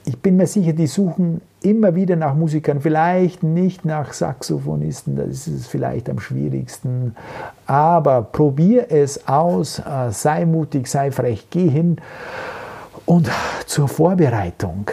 Ich 0.04 0.18
bin 0.18 0.36
mir 0.36 0.48
sicher, 0.48 0.72
die 0.72 0.88
suchen 0.88 1.42
immer 1.62 1.94
wieder 1.94 2.16
nach 2.16 2.34
Musikern, 2.34 2.80
vielleicht 2.80 3.42
nicht 3.42 3.84
nach 3.84 4.12
Saxophonisten, 4.12 5.16
das 5.16 5.46
ist 5.46 5.66
vielleicht 5.66 6.08
am 6.08 6.18
schwierigsten, 6.18 7.14
aber 7.66 8.22
probier 8.22 8.90
es 8.90 9.28
aus, 9.28 9.78
äh, 9.78 10.10
sei 10.10 10.46
mutig, 10.46 10.88
sei 10.88 11.10
frech, 11.10 11.46
geh 11.50 11.68
hin 11.68 11.96
und 13.06 13.30
zur 13.66 13.88
Vorbereitung, 13.88 14.90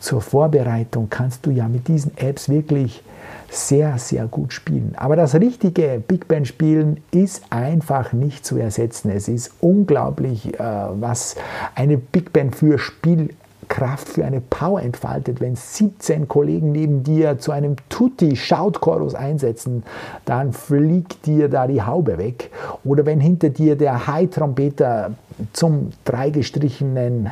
zur 0.00 0.20
Vorbereitung 0.20 1.08
kannst 1.10 1.46
du 1.46 1.50
ja 1.50 1.68
mit 1.68 1.88
diesen 1.88 2.16
Apps 2.16 2.48
wirklich 2.48 3.02
sehr, 3.50 3.98
sehr 3.98 4.26
gut 4.26 4.52
spielen. 4.52 4.92
Aber 4.96 5.16
das 5.16 5.34
richtige 5.34 6.02
Big 6.06 6.28
Band 6.28 6.46
spielen 6.46 7.02
ist 7.10 7.42
einfach 7.50 8.12
nicht 8.12 8.44
zu 8.44 8.58
ersetzen. 8.58 9.10
Es 9.10 9.28
ist 9.28 9.52
unglaublich, 9.60 10.54
äh, 10.54 10.60
was 10.60 11.36
eine 11.74 11.96
Big 11.96 12.32
Band 12.32 12.54
für 12.54 12.78
Spiel 12.78 13.30
Kraft, 13.68 14.08
für 14.08 14.24
eine 14.24 14.40
Power 14.40 14.82
entfaltet, 14.82 15.40
wenn 15.40 15.56
17 15.56 16.28
Kollegen 16.28 16.72
neben 16.72 17.02
dir 17.02 17.38
zu 17.38 17.52
einem 17.52 17.76
Tutti-Shout-Chorus 17.88 19.14
einsetzen, 19.14 19.84
dann 20.24 20.52
fliegt 20.52 21.26
dir 21.26 21.48
da 21.48 21.66
die 21.66 21.82
Haube 21.82 22.18
weg. 22.18 22.50
Oder 22.84 23.06
wenn 23.06 23.20
hinter 23.20 23.50
dir 23.50 23.76
der 23.76 24.06
High-Trompeter 24.06 25.12
zum 25.52 25.90
dreigestrichenen 26.04 27.30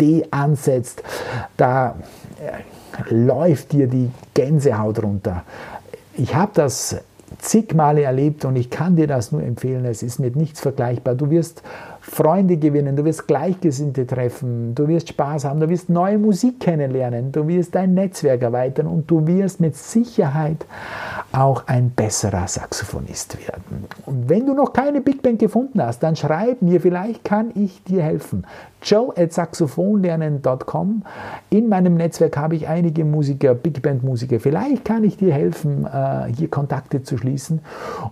D 0.00 0.24
ansetzt, 0.30 1.02
da 1.56 1.96
äh, 2.40 3.12
läuft 3.12 3.72
dir 3.72 3.86
die 3.86 4.10
Gänsehaut 4.34 5.02
runter. 5.02 5.44
Ich 6.14 6.34
habe 6.34 6.52
das 6.54 6.96
zig 7.38 7.74
Male 7.74 8.02
erlebt 8.02 8.44
und 8.44 8.56
ich 8.56 8.70
kann 8.70 8.96
dir 8.96 9.06
das 9.06 9.32
nur 9.32 9.42
empfehlen. 9.42 9.84
Es 9.84 10.02
ist 10.02 10.18
mit 10.18 10.36
nichts 10.36 10.60
vergleichbar. 10.60 11.14
Du 11.14 11.30
wirst 11.30 11.62
Freunde 12.02 12.56
gewinnen, 12.56 12.96
du 12.96 13.04
wirst 13.04 13.28
Gleichgesinnte 13.28 14.06
treffen, 14.06 14.74
du 14.74 14.88
wirst 14.88 15.10
Spaß 15.10 15.44
haben, 15.44 15.60
du 15.60 15.68
wirst 15.68 15.88
neue 15.88 16.18
Musik 16.18 16.58
kennenlernen, 16.58 17.30
du 17.30 17.46
wirst 17.46 17.76
dein 17.76 17.94
Netzwerk 17.94 18.42
erweitern 18.42 18.88
und 18.88 19.08
du 19.08 19.24
wirst 19.24 19.60
mit 19.60 19.76
Sicherheit 19.76 20.66
auch 21.30 21.68
ein 21.68 21.90
besserer 21.90 22.48
Saxophonist 22.48 23.38
werden. 23.38 23.86
Und 24.04 24.28
wenn 24.28 24.46
du 24.46 24.52
noch 24.52 24.72
keine 24.72 25.00
Big 25.00 25.22
Band 25.22 25.38
gefunden 25.38 25.80
hast, 25.80 26.02
dann 26.02 26.16
schreib 26.16 26.60
mir, 26.60 26.80
vielleicht 26.80 27.22
kann 27.24 27.52
ich 27.54 27.84
dir 27.84 28.02
helfen. 28.02 28.44
Joe 28.82 29.12
at 29.16 29.32
saxophonlernen.com. 29.32 31.04
In 31.50 31.68
meinem 31.68 31.94
Netzwerk 31.94 32.36
habe 32.36 32.56
ich 32.56 32.66
einige 32.66 33.04
Musiker, 33.04 33.54
Big 33.54 33.80
Band 33.80 34.02
Musiker. 34.02 34.40
Vielleicht 34.40 34.84
kann 34.84 35.04
ich 35.04 35.16
dir 35.16 35.32
helfen, 35.32 35.86
äh, 35.86 36.32
hier 36.36 36.48
Kontakte 36.48 37.02
zu 37.02 37.16
schließen. 37.16 37.60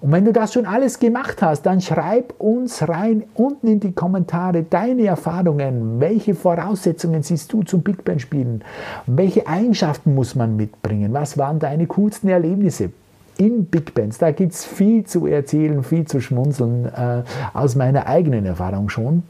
Und 0.00 0.12
wenn 0.12 0.24
du 0.24 0.32
das 0.32 0.52
schon 0.52 0.66
alles 0.66 1.00
gemacht 1.00 1.42
hast, 1.42 1.62
dann 1.62 1.80
schreib 1.80 2.34
uns 2.38 2.88
rein 2.88 3.24
unten 3.34 3.79
in 3.80 3.88
die 3.88 3.94
Kommentare 3.94 4.62
deine 4.62 5.06
Erfahrungen. 5.06 6.00
Welche 6.00 6.34
Voraussetzungen 6.34 7.22
siehst 7.22 7.52
du 7.52 7.62
zum 7.62 7.82
Big 7.82 8.04
Band 8.04 8.20
spielen? 8.20 8.62
Welche 9.06 9.46
Eigenschaften 9.46 10.14
muss 10.14 10.34
man 10.34 10.56
mitbringen? 10.56 11.12
Was 11.12 11.38
waren 11.38 11.58
deine 11.58 11.86
coolsten 11.86 12.28
Erlebnisse? 12.28 12.90
in 13.38 13.64
Big 13.64 13.94
Bands. 13.94 14.18
Da 14.18 14.32
gibt 14.32 14.52
es 14.52 14.66
viel 14.66 15.04
zu 15.04 15.26
erzählen, 15.26 15.82
viel 15.82 16.04
zu 16.04 16.20
schmunzeln, 16.20 16.84
äh, 16.84 17.22
aus 17.54 17.74
meiner 17.74 18.06
eigenen 18.06 18.44
Erfahrung 18.44 18.90
schon. 18.90 19.22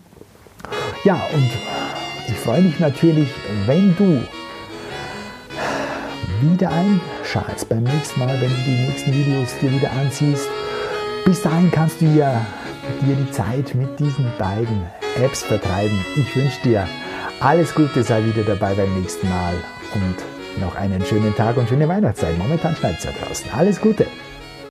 Ja, 1.05 1.21
und 1.33 1.49
ich 2.27 2.35
freue 2.35 2.61
mich 2.61 2.81
natürlich, 2.81 3.29
wenn 3.67 3.95
du 3.97 4.21
wieder 6.43 6.73
einschaltest 6.73 7.69
beim 7.69 7.85
nächsten 7.85 8.19
Mal, 8.19 8.41
wenn 8.41 8.51
du 8.51 8.65
die 8.67 8.89
nächsten 8.89 9.13
Videos 9.13 9.57
dir 9.61 9.71
wieder 9.71 9.93
ansiehst. 9.93 10.49
Bis 11.25 11.41
dahin 11.43 11.71
kannst 11.71 12.01
du 12.01 12.07
ja 12.07 12.45
dir 13.03 13.17
die 13.17 13.31
Zeit 13.31 13.75
mit 13.75 13.99
diesen 13.99 14.27
beiden 14.39 14.83
Apps 15.23 15.43
vertreiben. 15.43 16.05
Ich 16.17 16.35
wünsche 16.37 16.61
dir 16.63 16.89
alles 17.41 17.75
Gute, 17.75 18.03
sei 18.03 18.25
wieder 18.25 18.43
dabei 18.43 18.75
beim 18.75 19.01
nächsten 19.01 19.29
Mal 19.29 19.55
und 19.95 20.61
noch 20.61 20.75
einen 20.77 21.05
schönen 21.05 21.35
Tag 21.35 21.57
und 21.57 21.69
schöne 21.69 21.89
Weihnachtszeit. 21.89 22.37
Momentan 22.39 22.77
schneit 22.77 22.99
es 22.99 23.05
ja 23.05 23.13
draußen. 23.13 23.51
Alles 23.53 23.81
Gute! 23.81 24.07